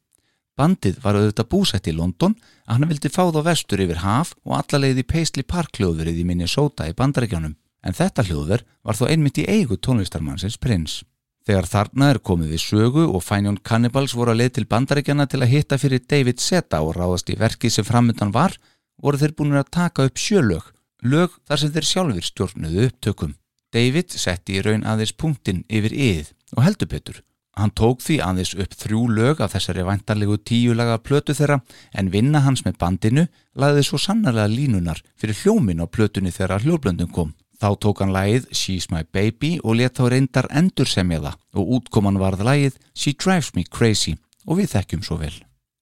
Bandið 0.59 0.99
var 1.03 1.17
auðvitað 1.17 1.49
búsett 1.49 1.87
í 1.89 1.95
London 1.95 2.35
að 2.67 2.75
hann 2.75 2.89
vildi 2.91 3.09
fá 3.09 3.23
þá 3.33 3.39
vestur 3.47 3.81
yfir 3.83 4.03
haf 4.03 4.35
og 4.45 4.59
allalegið 4.59 5.01
í 5.01 5.07
Paisley 5.11 5.47
Park 5.47 5.79
hljóðverið 5.79 6.19
í 6.21 6.27
Minnesota 6.29 6.87
í 6.87 6.95
bandarækjánum. 6.95 7.55
En 7.83 7.97
þetta 7.97 8.23
hljóðver 8.27 8.61
var 8.85 8.99
þó 8.99 9.07
einmitt 9.09 9.41
í 9.41 9.47
eigu 9.49 9.79
tónlistarmannsins 9.79 10.59
prins. 10.61 11.01
Þegar 11.43 11.67
þarna 11.67 12.09
er 12.13 12.19
komið 12.23 12.53
við 12.53 12.61
sögu 12.63 13.03
og 13.03 13.23
Fænjón 13.25 13.57
Cannibals 13.67 14.13
voru 14.15 14.31
að 14.31 14.39
leið 14.39 14.53
til 14.57 14.69
bandarækjana 14.71 15.25
til 15.27 15.41
að 15.43 15.51
hitta 15.51 15.79
fyrir 15.81 16.05
David 16.07 16.39
Seta 16.39 16.79
og 16.79 16.95
ráðast 16.95 17.33
í 17.33 17.35
verkið 17.39 17.73
sem 17.75 17.87
framöndan 17.87 18.31
var, 18.31 18.55
voru 18.95 19.19
þeir 19.19 19.35
búin 19.35 19.59
að 19.59 19.73
taka 19.75 20.05
upp 20.07 20.21
sjölög, 20.23 20.69
lög 21.03 21.35
þar 21.43 21.59
sem 21.59 21.73
þeir 21.75 21.89
sjálfur 21.89 22.29
stjórnuðu 22.29 22.87
upptökum. 22.87 23.35
David 23.75 24.15
setti 24.15 24.55
í 24.55 24.63
raun 24.63 24.87
aðeins 24.87 25.11
punktinn 25.19 25.65
yfir 25.67 25.91
yð 25.91 26.31
og 26.55 26.63
heldur 26.63 26.91
betur. 26.95 27.19
Hann 27.59 27.75
tók 27.75 27.99
því 28.01 28.21
aðeins 28.23 28.55
upp 28.55 28.73
þrjú 28.79 29.03
lög 29.13 29.41
af 29.43 29.51
þessari 29.53 29.83
væntanlegu 29.85 30.39
tíulaga 30.47 30.95
plötu 31.03 31.35
þeirra 31.37 31.59
en 31.91 32.09
vinna 32.13 32.39
hans 32.47 32.63
með 32.65 32.79
bandinu 32.81 33.27
laði 33.59 33.83
svo 33.83 33.99
sannarlega 33.99 34.49
línunar 34.49 35.03
fyrir 35.19 35.37
hljómin 35.43 35.83
á 35.83 35.85
plötunni 35.85 36.31
þegar 36.33 36.63
hljóblöndum 36.63 37.11
kom. 37.11 37.35
Þá 37.63 37.77
tók 37.79 38.01
hann 38.03 38.11
lagið 38.11 38.49
She's 38.51 38.89
My 38.91 39.05
Baby 39.15 39.53
og 39.63 39.77
let 39.79 39.95
þá 39.95 40.09
reyndar 40.11 40.49
endur 40.51 40.89
semja 40.89 41.21
það 41.23 41.61
og 41.61 41.69
útkoman 41.77 42.17
varð 42.19 42.41
lagið 42.43 42.73
She 42.91 43.13
Drives 43.15 43.53
Me 43.55 43.63
Crazy 43.63 44.17
og 44.43 44.59
við 44.59 44.73
þekkjum 44.73 45.05
svo 45.07 45.15
vel. 45.21 45.37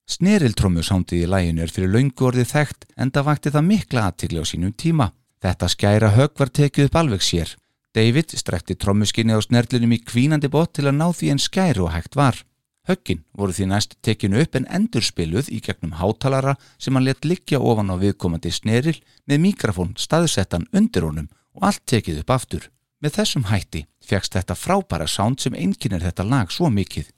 Sneriltrömmu 0.06 0.84
sándið 0.86 1.24
í 1.24 1.30
laginu 1.32 1.64
er 1.64 1.72
fyrir 1.74 1.90
laungu 1.90 2.28
orðið 2.28 2.52
þekkt 2.52 2.86
en 2.94 3.10
það 3.10 3.26
vakti 3.30 3.54
það 3.56 3.66
mikla 3.72 4.06
aðtikli 4.06 4.38
á 4.38 4.46
sínum 4.46 4.76
tíma. 4.78 5.08
Þetta 5.42 5.70
skæra 5.74 6.12
högg 6.14 6.38
var 6.38 6.54
tekið 6.60 6.86
upp 6.86 7.00
alveg 7.02 7.26
sér. 7.26 7.56
David 7.98 8.30
strekti 8.38 8.78
trommuskinni 8.78 9.34
á 9.34 9.42
snerlinum 9.42 9.98
í 9.98 10.02
kvínandi 10.06 10.52
bótt 10.54 10.76
til 10.78 10.86
að 10.86 10.98
ná 11.02 11.08
því 11.10 11.34
en 11.34 11.42
skæru 11.42 11.88
og 11.88 11.94
hægt 11.96 12.14
var. 12.14 12.38
Höggin 12.86 13.26
voru 13.34 13.58
því 13.58 13.72
næst 13.74 13.98
tekinu 14.06 14.38
upp 14.38 14.54
en 14.54 14.70
endurspiluð 14.70 15.50
í 15.50 15.58
gegnum 15.58 15.98
hátalara 15.98 16.54
sem 16.78 16.94
hann 16.94 17.10
let 17.10 17.26
liggja 17.26 17.58
ofan 17.58 17.90
á 17.90 17.98
viðkomandi 17.98 18.54
sneril 18.54 18.98
með 19.26 19.48
mikrofón 19.50 19.96
staðsettan 19.98 20.70
undir 20.70 21.10
honum 21.10 21.30
og 21.56 21.68
allt 21.68 21.84
tekið 21.86 22.22
upp 22.22 22.32
aftur. 22.36 22.70
Með 23.02 23.18
þessum 23.18 23.48
hætti 23.50 23.86
fegst 24.06 24.36
þetta 24.36 24.54
frábæra 24.58 25.08
sound 25.10 25.42
sem 25.42 25.56
einkynir 25.58 26.04
þetta 26.04 26.26
lag 26.28 26.52
svo 26.54 26.70
mikið. 26.70 27.10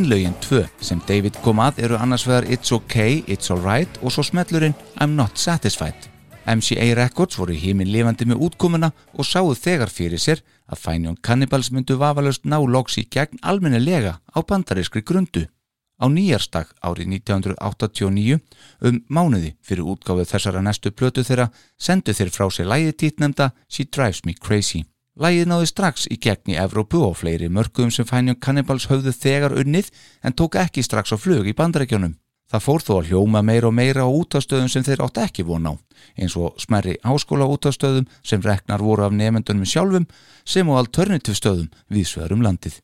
Innlaugin 0.00 0.32
2 0.40 0.60
sem 0.80 1.00
David 1.04 1.36
kom 1.44 1.58
að 1.60 1.82
eru 1.84 1.96
annars 2.00 2.22
vegar 2.24 2.46
It's 2.48 2.72
OK, 2.72 2.94
It's 3.28 3.50
Alright 3.52 3.98
og 4.00 4.14
svo 4.14 4.22
smellurinn 4.24 4.72
I'm 4.96 5.12
Not 5.18 5.36
Satisfied. 5.36 6.06
MCA 6.48 6.86
Records 6.96 7.36
voru 7.36 7.52
híminn 7.52 7.90
lifandi 7.92 8.24
með 8.30 8.40
útkomuna 8.46 8.88
og 9.12 9.28
sáu 9.28 9.52
þegar 9.52 9.92
fyrir 9.92 10.22
sér 10.22 10.40
að 10.72 10.80
Fine 10.80 11.10
Young 11.10 11.20
Cannibals 11.20 11.68
myndu 11.74 11.98
vafalaust 12.00 12.48
ná 12.48 12.56
loks 12.64 12.96
í 12.96 13.04
gegn 13.12 13.42
almennilega 13.44 14.14
á 14.24 14.38
bandarískri 14.40 15.04
grundu. 15.04 15.44
Á 16.00 16.08
nýjarstak 16.08 16.72
árið 16.80 17.12
1989 17.20 18.40
um 18.88 19.02
mánuði 19.12 19.52
fyrir 19.60 19.84
útgáfið 19.84 20.32
þessara 20.32 20.64
næstu 20.64 20.94
plötu 20.96 21.26
þeirra 21.28 21.50
sendu 21.76 22.16
þeir 22.16 22.32
frá 22.32 22.48
sér 22.48 22.72
lægi 22.72 22.96
títnemda 23.04 23.52
She 23.68 23.84
Drives 23.84 24.24
Me 24.24 24.32
Crazy. 24.32 24.86
Lægið 25.20 25.50
náði 25.50 25.66
strax 25.68 26.06
í 26.08 26.16
gegn 26.16 26.54
í 26.54 26.56
Evrópu 26.56 27.02
og 27.04 27.18
fleiri 27.20 27.50
mörgum 27.52 27.90
sem 27.92 28.06
Young 28.08 28.38
Cannibals 28.40 28.86
höfðu 28.88 29.12
þegar 29.12 29.52
unnið 29.52 29.90
en 30.24 30.32
tók 30.32 30.56
ekki 30.56 30.80
strax 30.80 31.12
á 31.12 31.20
flug 31.20 31.44
í 31.44 31.52
bandarækjunum. 31.52 32.14
Það 32.50 32.64
fór 32.64 32.82
þó 32.82 32.92
að 32.94 33.10
hljóma 33.10 33.42
meira 33.44 33.68
og 33.68 33.74
meira 33.76 34.02
á 34.02 34.08
útastöðum 34.08 34.70
sem 34.72 34.82
þeir 34.82 35.04
átt 35.04 35.20
ekki 35.20 35.44
von 35.44 35.68
á, 35.68 35.72
eins 36.16 36.38
og 36.40 36.56
smerri 36.56 36.96
háskóla 37.04 37.44
útastöðum 37.52 38.08
sem 38.24 38.40
reknar 38.40 38.80
voru 38.80 39.04
af 39.04 39.12
nefendunum 39.12 39.68
sjálfum 39.68 40.08
sem 40.48 40.72
og 40.72 40.80
alternativ 40.80 41.36
stöðum 41.36 41.68
viðsveðarum 41.92 42.42
landið. 42.48 42.80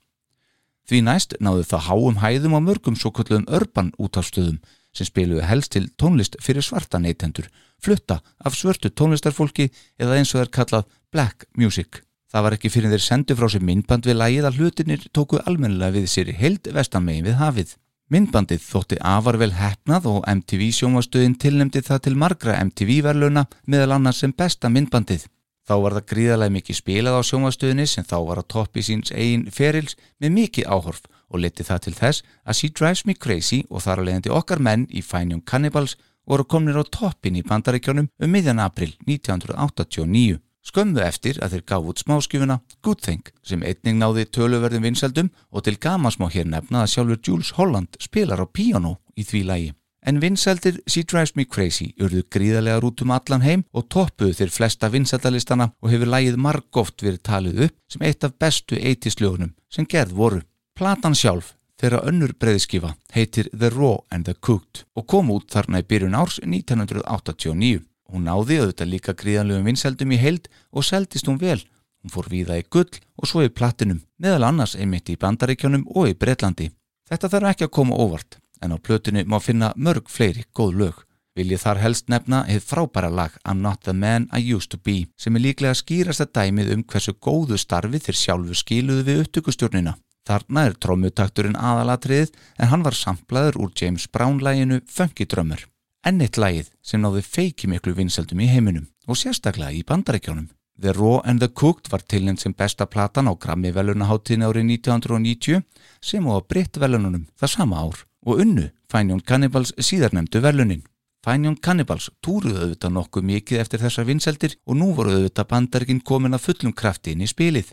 Því 0.86 1.02
næst 1.08 1.38
náðu 1.40 1.64
það 1.72 1.86
háum 1.88 2.20
hæðum 2.20 2.54
á 2.54 2.60
mörgum 2.68 3.00
svo 3.00 3.16
kallum 3.16 3.48
örban 3.48 3.94
útastöðum 3.96 4.60
sem 4.92 5.08
spiluðu 5.08 5.42
helst 5.48 5.72
til 5.72 5.88
tónlist 5.96 6.36
fyrir 6.44 6.62
svarta 6.62 7.00
neytendur, 7.00 7.48
flutta 7.82 8.20
af 8.38 8.54
svörtu 8.54 8.92
tónlistarfólki 8.92 9.72
eða 9.98 10.20
eins 10.20 10.36
og 10.36 10.44
þeir 10.44 10.58
kallað 10.60 10.90
black 11.10 11.48
music. 11.56 12.05
Það 12.32 12.44
var 12.44 12.56
ekki 12.56 12.70
fyrir 12.74 12.90
þeir 12.90 13.04
sendu 13.04 13.36
frá 13.38 13.46
sér 13.52 13.62
myndband 13.66 14.06
við 14.08 14.18
lægið 14.18 14.48
að 14.48 14.56
hlutinir 14.60 15.04
tóku 15.14 15.38
almennilega 15.46 15.94
við 15.94 16.08
sér 16.10 16.32
heild 16.34 16.66
vestanmegin 16.74 17.28
við 17.28 17.38
hafið. 17.38 17.76
Myndbandið 18.10 18.62
þótti 18.62 18.98
afar 19.02 19.38
vel 19.38 19.52
hefnað 19.54 20.04
og 20.10 20.26
MTV 20.30 20.68
sjónvastöðin 20.74 21.38
tilnemdi 21.42 21.82
það 21.82 22.02
til 22.04 22.14
margra 22.18 22.58
MTV-verluna 22.62 23.46
meðal 23.66 23.96
annars 23.96 24.22
sem 24.22 24.34
besta 24.34 24.70
myndbandið. 24.70 25.26
Þá 25.66 25.74
var 25.82 25.96
það 25.96 26.06
gríðarlega 26.12 26.54
mikið 26.54 26.78
spilað 26.78 27.18
á 27.18 27.22
sjónvastöðinni 27.26 27.86
sem 27.90 28.06
þá 28.06 28.16
var 28.28 28.42
að 28.42 28.50
toppi 28.54 28.84
síns 28.86 29.10
eigin 29.10 29.48
ferils 29.50 29.96
með 30.22 30.36
mikið 30.36 30.68
áhorf 30.70 31.02
og 31.26 31.42
leti 31.42 31.66
það 31.66 31.82
til 31.86 31.94
þess 31.98 32.26
að 32.46 32.58
She 32.60 32.70
Drives 32.70 33.02
Me 33.06 33.16
Crazy 33.18 33.64
og 33.70 33.82
þar 33.82 34.02
að 34.02 34.10
leiðandi 34.10 34.34
okkar 34.38 34.62
menn 34.62 34.86
í 34.94 35.02
Fine 35.02 35.34
Young 35.34 35.42
Cannibals 35.42 35.96
voru 36.26 36.46
komnir 36.46 36.78
á 36.78 36.86
toppin 36.86 37.38
í 37.38 37.42
bandaríkjónum 37.46 38.06
um 38.06 38.30
miðjan 38.30 38.62
april 38.62 38.94
1989. 39.06 40.38
Skömmu 40.66 40.98
eftir 41.04 41.38
að 41.44 41.54
þeir 41.54 41.64
gaf 41.70 41.88
út 41.90 42.00
smáskjöfuna 42.02 42.58
Good 42.82 43.02
Thing 43.04 43.28
sem 43.46 43.62
einning 43.62 44.00
náði 44.00 44.26
töluverðum 44.34 44.88
vinsaldum 44.88 45.30
og 45.54 45.66
til 45.66 45.76
gamans 45.78 46.18
má 46.18 46.26
hér 46.32 46.48
nefna 46.50 46.82
að 46.82 46.92
sjálfur 46.94 47.20
Jules 47.22 47.52
Holland 47.58 47.98
spilar 48.02 48.42
á 48.42 48.46
piano 48.50 48.96
í 49.14 49.22
því 49.22 49.42
lægi. 49.46 49.74
En 50.06 50.20
vinsaldir 50.22 50.80
She 50.86 51.02
Drives 51.02 51.34
Me 51.34 51.46
Crazy 51.46 51.88
urðu 52.02 52.22
gríðarlega 52.30 52.82
rút 52.82 53.02
um 53.02 53.14
allan 53.14 53.42
heim 53.42 53.64
og 53.74 53.88
toppuðu 53.90 54.36
þeir 54.38 54.52
flesta 54.54 54.90
vinsaldalistana 54.90 55.72
og 55.82 55.90
hefur 55.90 56.10
lægið 56.12 56.38
margóft 56.38 57.02
verið 57.02 57.24
talið 57.26 57.64
upp 57.66 57.76
sem 57.90 58.06
eitt 58.06 58.26
af 58.26 58.36
bestu 58.38 58.78
eittisljóðunum 58.78 59.54
sem 59.70 59.86
gerð 59.86 60.14
voru. 60.18 60.44
Platan 60.78 61.14
sjálf 61.18 61.54
þeirra 61.80 62.04
önnur 62.08 62.36
breyðskifa 62.38 62.94
heitir 63.14 63.50
The 63.50 63.70
Raw 63.74 63.98
and 64.10 64.26
the 64.26 64.34
Cooked 64.34 64.86
og 64.96 65.06
kom 65.10 65.30
út 65.34 65.50
þarna 65.54 65.82
í 65.82 65.86
byrjun 65.90 66.18
árs 66.18 66.38
1989. 66.42 67.82
Hún 68.12 68.26
náði 68.28 68.60
auðvitað 68.60 68.90
líka 68.92 69.14
gríðanlegum 69.18 69.66
vinseldum 69.66 70.12
í 70.14 70.20
heild 70.20 70.46
og 70.70 70.86
seldist 70.86 71.26
hún 71.26 71.40
vel. 71.40 71.58
Hún 72.02 72.12
fór 72.14 72.28
víða 72.30 72.58
í 72.60 72.66
gull 72.70 73.00
og 73.18 73.26
svo 73.26 73.42
í 73.42 73.50
platinum, 73.50 74.04
meðal 74.22 74.46
annars 74.46 74.76
einmitt 74.78 75.10
í 75.10 75.18
Bandaríkjónum 75.18 75.88
og 75.90 76.12
í 76.12 76.14
Breitlandi. 76.14 76.70
Þetta 77.10 77.30
þarf 77.32 77.50
ekki 77.50 77.66
að 77.66 77.74
koma 77.78 77.98
óvart, 77.98 78.38
en 78.62 78.74
á 78.74 78.78
plötinu 78.78 79.26
má 79.26 79.40
finna 79.42 79.72
mörg 79.76 80.06
fleiri 80.10 80.46
góð 80.54 80.78
lög. 80.82 81.02
Vil 81.36 81.50
ég 81.52 81.60
þar 81.60 81.82
helst 81.82 82.08
nefna 82.08 82.44
hefð 82.46 82.70
frábæra 82.70 83.10
lag 83.12 83.34
I'm 83.44 83.60
Not 83.60 83.82
The 83.84 83.92
Man 83.92 84.30
I 84.32 84.40
Used 84.54 84.70
To 84.72 84.78
Be 84.80 85.10
sem 85.20 85.36
er 85.36 85.44
líklega 85.44 85.76
skýrasta 85.76 86.24
dæmið 86.30 86.72
um 86.78 86.84
hversu 86.86 87.12
góðu 87.12 87.58
starfi 87.60 88.00
þeir 88.00 88.20
sjálfu 88.22 88.56
skiluðu 88.56 89.04
við 89.10 89.22
upptökustjórnina. 89.26 89.98
Þarna 90.26 90.64
er 90.70 90.78
trómutakturinn 90.80 91.58
aðalatriðið 91.60 92.32
en 92.56 92.72
hann 92.72 92.86
var 92.86 92.96
samplaður 92.96 93.60
úr 93.66 93.74
James 93.76 94.08
Brown 94.08 94.40
læginu 94.40 94.80
Funky 94.88 95.28
Drummer 95.28 95.66
ennitt 96.06 96.38
lagið 96.38 96.70
sem 96.86 97.02
náði 97.02 97.22
feiki 97.26 97.68
miklu 97.70 97.94
vinsaldum 97.96 98.42
í 98.44 98.46
heiminum 98.50 98.86
og 99.10 99.18
sérstaklega 99.18 99.74
í 99.74 99.82
bandarækjónum. 99.86 100.48
The 100.78 100.92
Raw 100.92 101.22
and 101.24 101.40
the 101.40 101.48
Cooked 101.48 101.88
var 101.90 102.04
tilnend 102.04 102.42
sem 102.42 102.52
besta 102.52 102.86
platan 102.86 103.30
á 103.30 103.34
Grammy 103.34 103.72
velunaháttíðin 103.72 104.44
árið 104.44 104.68
1990 104.76 105.64
sem 106.04 106.28
á 106.28 106.36
Britt 106.44 106.76
velununum 106.78 107.24
það 107.40 107.52
sama 107.54 107.80
ár 107.80 108.04
og 108.26 108.42
unnu 108.44 108.68
Fine 108.92 109.14
Young 109.14 109.24
Cannibals 109.24 109.72
síðarnemdu 109.80 110.42
velunin. 110.44 110.84
Fine 111.24 111.48
Young 111.48 111.58
Cannibals 111.64 112.10
túruðu 112.22 112.60
auðvitað 112.60 112.94
nokkuð 112.98 113.28
mikið 113.32 113.64
eftir 113.64 113.82
þessar 113.82 114.06
vinseldir 114.06 114.58
og 114.66 114.78
nú 114.78 114.92
voru 114.94 115.16
auðvitað 115.16 115.50
bandarækinn 115.50 116.04
komin 116.06 116.36
að 116.36 116.44
fullum 116.50 116.76
krafti 116.76 117.16
inn 117.16 117.24
í 117.24 117.30
spilið. 117.30 117.72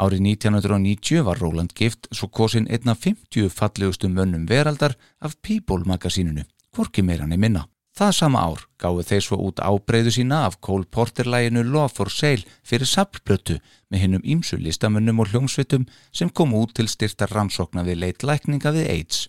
Árið 0.00 0.24
1990 0.26 1.24
var 1.24 1.40
Roland 1.40 1.72
Gift 1.76 2.08
svo 2.10 2.28
kosin 2.28 2.68
einna 2.68 2.96
50 2.96 3.48
fallegustum 3.52 4.16
mönnum 4.16 4.48
veraldar 4.48 4.98
af 5.20 5.38
People 5.40 5.84
magasínunu 5.86 6.44
hvorki 6.76 7.04
meira 7.04 7.26
niður 7.26 7.44
minna. 7.44 7.66
Það 8.00 8.12
sama 8.16 8.42
ár 8.46 8.60
gáðu 8.80 9.02
þeir 9.08 9.24
svo 9.26 9.38
út 9.48 9.58
ábreyðu 9.60 10.12
sína 10.14 10.44
af 10.46 10.60
Cole 10.64 10.86
Porter-læginu 10.86 11.64
Law 11.66 11.90
for 11.90 12.08
Sale 12.08 12.46
fyrir 12.64 12.88
sapplötu 12.88 13.58
með 13.90 14.04
hinnum 14.04 14.24
ímsu 14.24 14.60
listamönnum 14.62 15.20
og 15.20 15.34
hljómsvitum 15.34 15.88
sem 16.14 16.30
kom 16.30 16.54
út 16.56 16.76
til 16.78 16.88
styrta 16.88 17.28
rannsókna 17.28 17.84
við 17.84 18.04
leitlækninga 18.06 18.74
við 18.78 18.90
AIDS. 18.94 19.26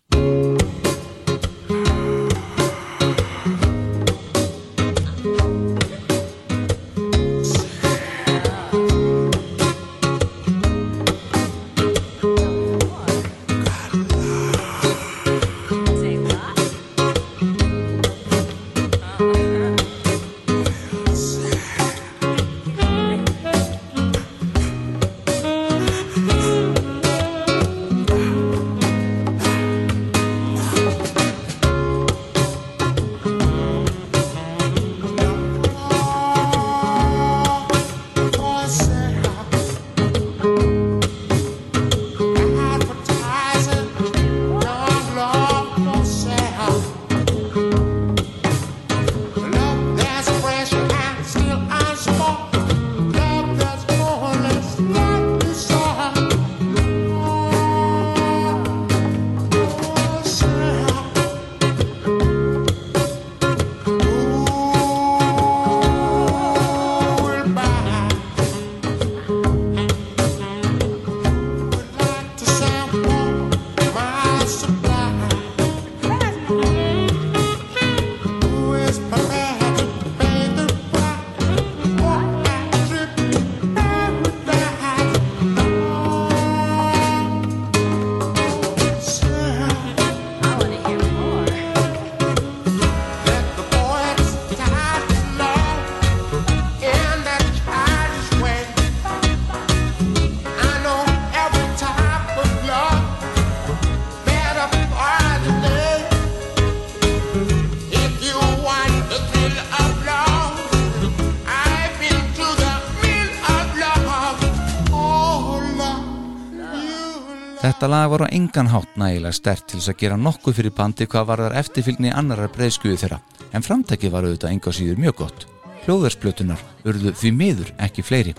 Þetta 117.81 117.95
lag 117.97 118.11
var 118.13 118.21
á 118.29 118.33
engan 118.37 118.67
hátt 118.69 118.91
nægilega 118.93 119.33
stert 119.33 119.63
til 119.65 119.79
þess 119.79 119.89
að 119.89 120.01
gera 120.03 120.17
nokkuð 120.21 120.53
fyrir 120.53 120.73
bandi 120.77 121.05
hvað 121.09 121.23
varðar 121.31 121.55
eftirfylgni 121.57 122.11
annarar 122.13 122.51
breyðskuðu 122.53 122.99
þeirra, 123.01 123.17
en 123.57 123.65
framtækið 123.65 124.13
var 124.13 124.27
auðvitað 124.27 124.51
enga 124.53 124.73
síður 124.77 124.99
mjög 125.01 125.15
gott. 125.23 125.45
Hljóðversplötunar 125.87 126.61
urðu 126.85 127.15
því 127.17 127.31
miður 127.39 127.71
ekki 127.81 128.05
fleiri 128.05 128.35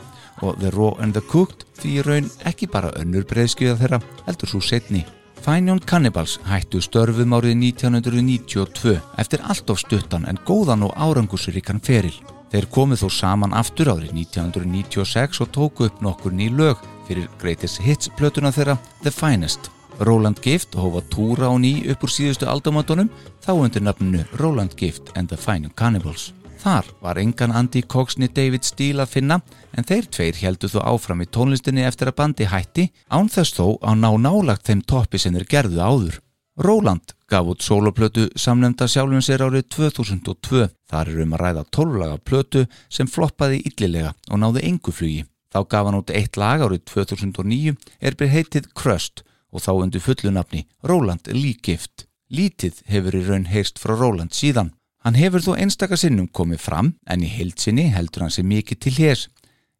og 0.46 0.60
The 0.62 0.70
Raw 0.76 0.94
and 1.02 1.18
the 1.18 1.24
Cooked 1.26 1.66
því 1.80 1.96
raun 2.06 2.30
ekki 2.52 2.70
bara 2.70 2.94
önnur 3.02 3.26
breyðskuða 3.26 3.74
þeirra, 3.82 4.00
heldur 4.28 4.52
svo 4.52 4.62
setni. 4.62 5.02
Fine 5.42 5.74
Young 5.74 5.82
Cannibals 5.90 6.38
hættu 6.46 6.78
störfum 6.78 7.34
árið 7.34 7.58
1992 7.66 8.94
eftir 9.18 9.42
allt 9.42 9.74
of 9.74 9.82
stuttan 9.82 10.30
en 10.30 10.38
góðan 10.46 10.86
og 10.86 10.94
árangusuríkan 10.94 11.82
feril. 11.82 12.14
Þeir 12.54 12.70
komið 12.70 13.02
þó 13.02 13.10
saman 13.18 13.58
aftur 13.58 13.90
árið 13.90 14.14
1996 14.22 15.42
og 15.42 15.50
tóku 15.50 15.90
upp 15.90 15.98
nokkur 15.98 16.30
ný 16.30 16.46
lög 16.54 16.91
fyrir 17.06 17.28
Greatest 17.40 17.80
Hits 17.82 18.10
plötuna 18.18 18.52
þeirra 18.52 18.78
The 19.02 19.10
Finest. 19.10 19.70
Roland 20.00 20.40
Gift 20.42 20.74
hófa 20.74 21.02
túra 21.12 21.50
á 21.52 21.54
ný 21.60 21.84
upp 21.92 22.04
úr 22.06 22.10
síðustu 22.10 22.48
aldamöndunum 22.48 23.10
þá 23.44 23.52
undir 23.54 23.84
nafninu 23.84 24.24
Roland 24.40 24.76
Gift 24.76 25.12
and 25.14 25.28
the 25.28 25.38
Young 25.38 25.70
Cannibals. 25.76 26.32
Þar 26.62 26.86
var 27.02 27.18
engan 27.18 27.50
Andy 27.50 27.82
Coxney 27.82 28.30
David 28.30 28.62
Steele 28.62 29.02
að 29.02 29.16
finna 29.16 29.40
en 29.74 29.86
þeir 29.86 30.06
tveir 30.14 30.36
heldu 30.38 30.68
þó 30.70 30.82
áfram 30.92 31.24
í 31.24 31.26
tónlistinni 31.26 31.82
eftir 31.82 32.12
að 32.12 32.18
bandi 32.20 32.46
hætti 32.46 32.84
án 33.10 33.30
þess 33.32 33.56
þó 33.56 33.78
á 33.82 33.90
ná 33.98 34.10
nálagt 34.14 34.68
þeim 34.68 34.84
toppi 34.86 35.18
sem 35.18 35.34
þeir 35.34 35.48
gerðu 35.50 35.82
áður. 35.82 36.20
Roland 36.62 37.14
gaf 37.26 37.48
út 37.48 37.64
soloplötu 37.64 38.28
samnefnda 38.36 38.86
sjálfum 38.86 39.24
sér 39.24 39.42
árið 39.42 39.66
2002. 39.74 40.68
Þar 40.86 41.10
er 41.10 41.22
um 41.24 41.34
að 41.34 41.42
ræða 41.42 41.66
tólulaga 41.74 42.18
plötu 42.22 42.66
sem 42.92 43.10
floppaði 43.10 43.62
illilega 43.66 44.12
og 44.30 44.42
náði 44.42 44.66
engu 44.68 44.94
flugi. 44.94 45.24
Þá 45.52 45.60
gaf 45.68 45.86
hann 45.88 45.98
út 45.98 46.12
eitt 46.16 46.38
lag 46.40 46.62
árið 46.64 46.86
2009 46.88 47.74
er 48.00 48.16
byrð 48.16 48.36
heitið 48.36 48.70
Crust 48.78 49.24
og 49.52 49.60
þá 49.64 49.72
undir 49.74 50.04
fullunafni 50.04 50.64
Roland 50.88 51.28
Lee 51.28 51.58
Gift. 51.60 52.06
Lítið 52.32 52.80
hefur 52.88 53.18
í 53.18 53.24
raun 53.26 53.50
heyrst 53.52 53.80
frá 53.82 53.92
Roland 53.92 54.32
síðan. 54.32 54.72
Hann 55.04 55.18
hefur 55.18 55.44
þó 55.44 55.52
einstaka 55.58 55.98
sinnum 56.00 56.30
komið 56.32 56.62
fram 56.64 56.94
en 57.04 57.26
í 57.26 57.28
heilsinni 57.28 57.90
heldur 57.92 58.24
hann 58.24 58.32
sér 58.32 58.48
mikið 58.48 58.80
til 58.86 58.94
hér. 58.96 59.26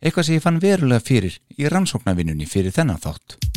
Eitthvað 0.03 0.29
sem 0.29 0.37
ég 0.37 0.45
fann 0.45 0.61
verulega 0.61 1.07
fyrir 1.07 1.39
í 1.57 1.71
rannsóknarvinnunni 1.71 2.51
fyrir 2.51 2.75
þennan 2.75 3.01
þátt. 3.01 3.52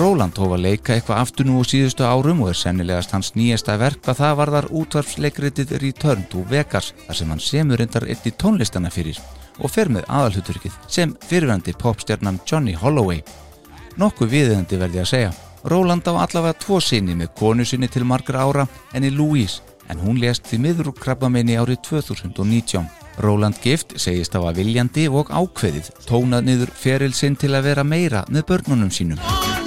Róland 0.00 0.38
hófa 0.40 0.56
að 0.56 0.62
leika 0.64 0.94
eitthvað 0.94 1.18
aftur 1.20 1.44
nú 1.44 1.58
á 1.60 1.64
síðustu 1.68 2.06
árum 2.08 2.38
og 2.40 2.54
er 2.54 2.56
sennilegast 2.56 3.10
hans 3.12 3.34
nýjasta 3.34 3.74
verk 3.76 3.98
hvað 4.06 4.16
það 4.22 4.38
varðar 4.38 4.68
útvarpsleikritið 4.80 5.74
Return 5.82 6.22
to 6.32 6.40
Vegas 6.48 6.94
þar 7.02 7.18
sem 7.18 7.34
hann 7.34 7.42
semur 7.44 7.82
reyndar 7.82 8.06
einn 8.08 8.24
í 8.24 8.32
tónlistana 8.32 8.88
fyrir 8.94 9.20
og 9.60 9.68
fer 9.68 9.92
með 9.92 10.08
aðalhuturkið 10.08 10.78
sem 10.88 11.12
fyrirvændi 11.28 11.76
popstjarnam 11.76 12.40
Johnny 12.48 12.72
Holloway. 12.80 13.20
Nokkuð 14.00 14.32
viðeðandi 14.32 14.80
verði 14.80 15.04
að 15.04 15.10
segja. 15.12 15.36
Róland 15.68 16.08
á 16.08 16.16
allavega 16.16 16.56
tvo 16.64 16.80
sinni 16.80 17.18
með 17.20 17.34
konu 17.36 17.68
sinni 17.68 17.92
til 17.92 18.08
margra 18.08 18.48
ára 18.48 18.64
enni 18.96 19.12
Louise 19.12 19.60
en 19.92 20.00
hún 20.00 20.22
lést 20.22 20.48
því 20.48 20.64
miður 20.64 20.94
úr 20.94 21.00
krabbameini 21.02 21.60
árið 21.60 21.82
2019. 21.92 22.88
Róland 23.20 23.60
Gift 23.60 23.98
segist 24.00 24.32
á 24.32 24.40
að 24.40 24.62
viljandi 24.62 25.10
og 25.12 25.28
ákveðið 25.28 25.92
tónað 26.08 26.46
niður 26.48 26.72
feril 26.72 27.12
sinn 27.12 27.36
til 27.36 27.52
að 27.52 27.74
vera 27.74 27.84
meira 27.84 28.24
með 28.32 28.48
börnunum 28.48 28.88
sínum. 28.88 29.59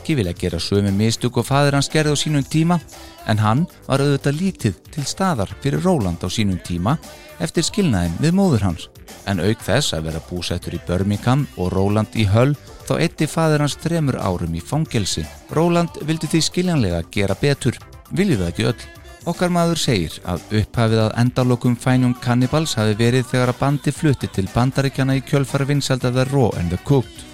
Ekki 0.00 0.16
viljað 0.16 0.38
gera 0.40 0.60
sömu 0.60 0.90
mistök 0.96 1.38
og 1.40 1.46
fadir 1.46 1.76
hans 1.76 1.90
gerði 1.92 2.16
á 2.16 2.22
sínum 2.22 2.44
tíma 2.44 2.80
en 3.28 3.38
hann 3.38 3.66
var 3.86 4.00
auðvitað 4.00 4.38
lítið 4.40 4.78
til 4.94 5.04
staðar 5.04 5.52
fyrir 5.60 5.84
Róland 5.84 6.24
á 6.24 6.28
sínum 6.32 6.58
tíma 6.64 6.96
eftir 7.38 7.66
skilnaðin 7.66 8.16
við 8.20 8.36
móður 8.36 8.64
hans. 8.70 8.88
En 9.28 9.42
auk 9.44 9.60
þess 9.62 9.94
að 9.94 10.08
vera 10.08 10.22
búsettur 10.30 10.76
í 10.76 10.80
Birmingham 10.86 11.46
og 11.60 11.74
Róland 11.74 12.16
í 12.16 12.24
Hull 12.32 12.54
þá 12.88 12.94
eitti 12.98 13.28
fadir 13.28 13.62
hans 13.62 13.76
þremur 13.82 14.18
árum 14.18 14.56
í 14.56 14.64
fangelsi. 14.64 15.26
Róland 15.52 16.00
vildi 16.08 16.30
því 16.30 16.42
skiljanlega 16.48 17.04
gera 17.12 17.36
betur. 17.38 17.76
Viljið 18.10 18.42
það 18.42 18.52
ekki 18.54 18.68
öll? 18.72 18.88
Okkar 19.28 19.52
maður 19.52 19.78
segir 19.78 20.14
að 20.24 20.46
upphafið 20.62 21.02
að 21.04 21.16
endalokum 21.20 21.76
Fænjum 21.76 22.14
Cannibals 22.24 22.72
hafi 22.80 22.96
verið 22.96 23.28
þegar 23.34 23.52
að 23.52 23.60
bandi 23.60 23.92
flutti 23.92 24.30
til 24.32 24.48
bandaríkjana 24.54 25.18
í 25.20 25.26
kjölfara 25.28 25.68
vinsælda 25.68 26.14
The 26.14 26.24
Raw 26.32 26.54
and 26.56 26.72
the 26.72 26.80
Cooked. 26.88 27.29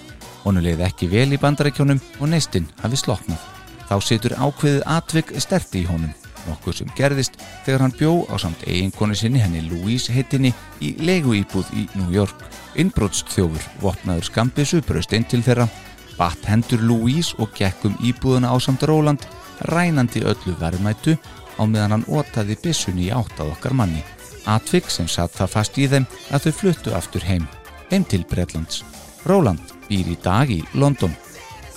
Honu 0.47 0.61
leiði 0.63 0.85
ekki 0.85 1.09
vel 1.11 1.33
í 1.35 1.39
bandarækjónum 1.41 1.97
og 2.21 2.29
neistinn 2.31 2.69
hafi 2.79 2.95
sloknað. 3.01 3.41
Þá 3.89 3.95
situr 4.03 4.35
ákveðið 4.39 4.85
atvik 4.93 5.33
sterti 5.43 5.81
í 5.81 5.87
honum, 5.89 6.13
nokkuð 6.47 6.77
sem 6.77 6.91
gerðist 6.95 7.35
þegar 7.65 7.83
hann 7.83 7.95
bjó 7.99 8.13
á 8.31 8.35
samt 8.39 8.63
eiginkonu 8.63 9.15
sinni 9.15 9.41
henni 9.43 9.65
Louise 9.65 10.13
heitinni 10.15 10.53
í 10.79 10.93
leiguíbúð 11.03 11.73
í 11.75 11.83
New 11.99 12.15
York. 12.15 12.45
Innbrotsþjófur, 12.79 13.65
vopnaður 13.83 14.29
skambisu, 14.29 14.79
braust 14.87 15.15
inn 15.17 15.27
til 15.27 15.41
þeirra, 15.43 15.67
batt 16.15 16.47
hendur 16.47 16.85
Louise 16.87 17.35
og 17.43 17.51
gekk 17.57 17.83
um 17.89 17.97
íbúðuna 17.99 18.51
á 18.51 18.55
samt 18.63 18.85
Róland, 18.87 19.25
rænandi 19.67 20.23
öllu 20.23 20.55
verðmætu 20.61 21.17
á 21.59 21.63
meðan 21.67 21.97
hann 21.97 22.07
ótaði 22.07 22.55
byssunni 22.63 23.09
í 23.09 23.11
átt 23.11 23.35
að 23.43 23.51
okkar 23.57 23.75
manni. 23.75 24.05
Atvik 24.47 24.87
sem 24.87 25.11
satt 25.11 25.35
það 25.35 25.55
fast 25.57 25.75
í 25.75 25.89
þeim 25.91 26.07
að 26.31 26.47
þau 26.47 26.55
fluttu 26.61 26.95
aftur 26.95 27.27
heim, 27.27 27.49
heim 27.91 28.07
til 28.07 28.23
Bretlands. 28.31 28.85
Róland 29.27 29.73
býr 29.89 30.07
í 30.13 30.17
dag 30.23 30.49
í 30.51 30.61
London. 30.73 31.11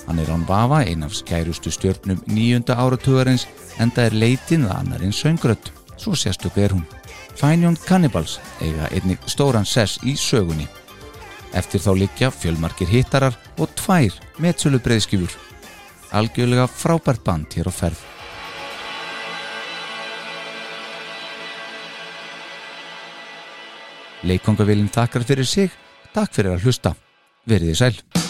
Hann 0.06 0.18
er 0.22 0.30
án 0.30 0.46
vafa 0.46 0.84
ein 0.86 1.02
af 1.02 1.14
skærustu 1.14 1.70
stjörnum 1.70 2.22
nýjunda 2.30 2.76
áratugarins 2.78 3.46
en 3.78 3.90
það 3.90 4.06
er 4.06 4.18
leitin 4.22 4.66
að 4.68 4.76
annar 4.76 5.04
en 5.06 5.14
söngrött. 5.14 5.72
Svo 5.98 6.14
sérstök 6.14 6.56
er 6.56 6.74
hún. 6.74 6.86
Fine 7.34 7.66
Young 7.66 7.78
Cannibals 7.86 8.38
eiga 8.60 8.88
einnig 8.94 9.18
stóran 9.26 9.66
sess 9.66 9.98
í 10.06 10.16
sögunni. 10.16 10.68
Eftir 11.52 11.82
þá 11.82 11.90
liggja 11.98 12.30
fjölmarkir 12.30 12.90
hittarar 12.90 13.36
og 13.58 13.70
tvær 13.78 14.14
metsölu 14.38 14.78
breyðskifur. 14.82 15.34
Algjörlega 16.14 16.66
frábært 16.70 17.24
band 17.26 17.54
hér 17.54 17.70
á 17.70 17.74
ferð. 17.74 18.00
Leikongavélinn 24.22 24.90
takkar 24.92 25.24
fyrir 25.24 25.48
sig, 25.48 25.70
takk 26.12 26.34
fyrir 26.34 26.58
að 26.58 26.66
hlusta. 26.66 26.94
Verið 27.48 27.72
þið 27.72 27.78
sæl. 27.80 28.29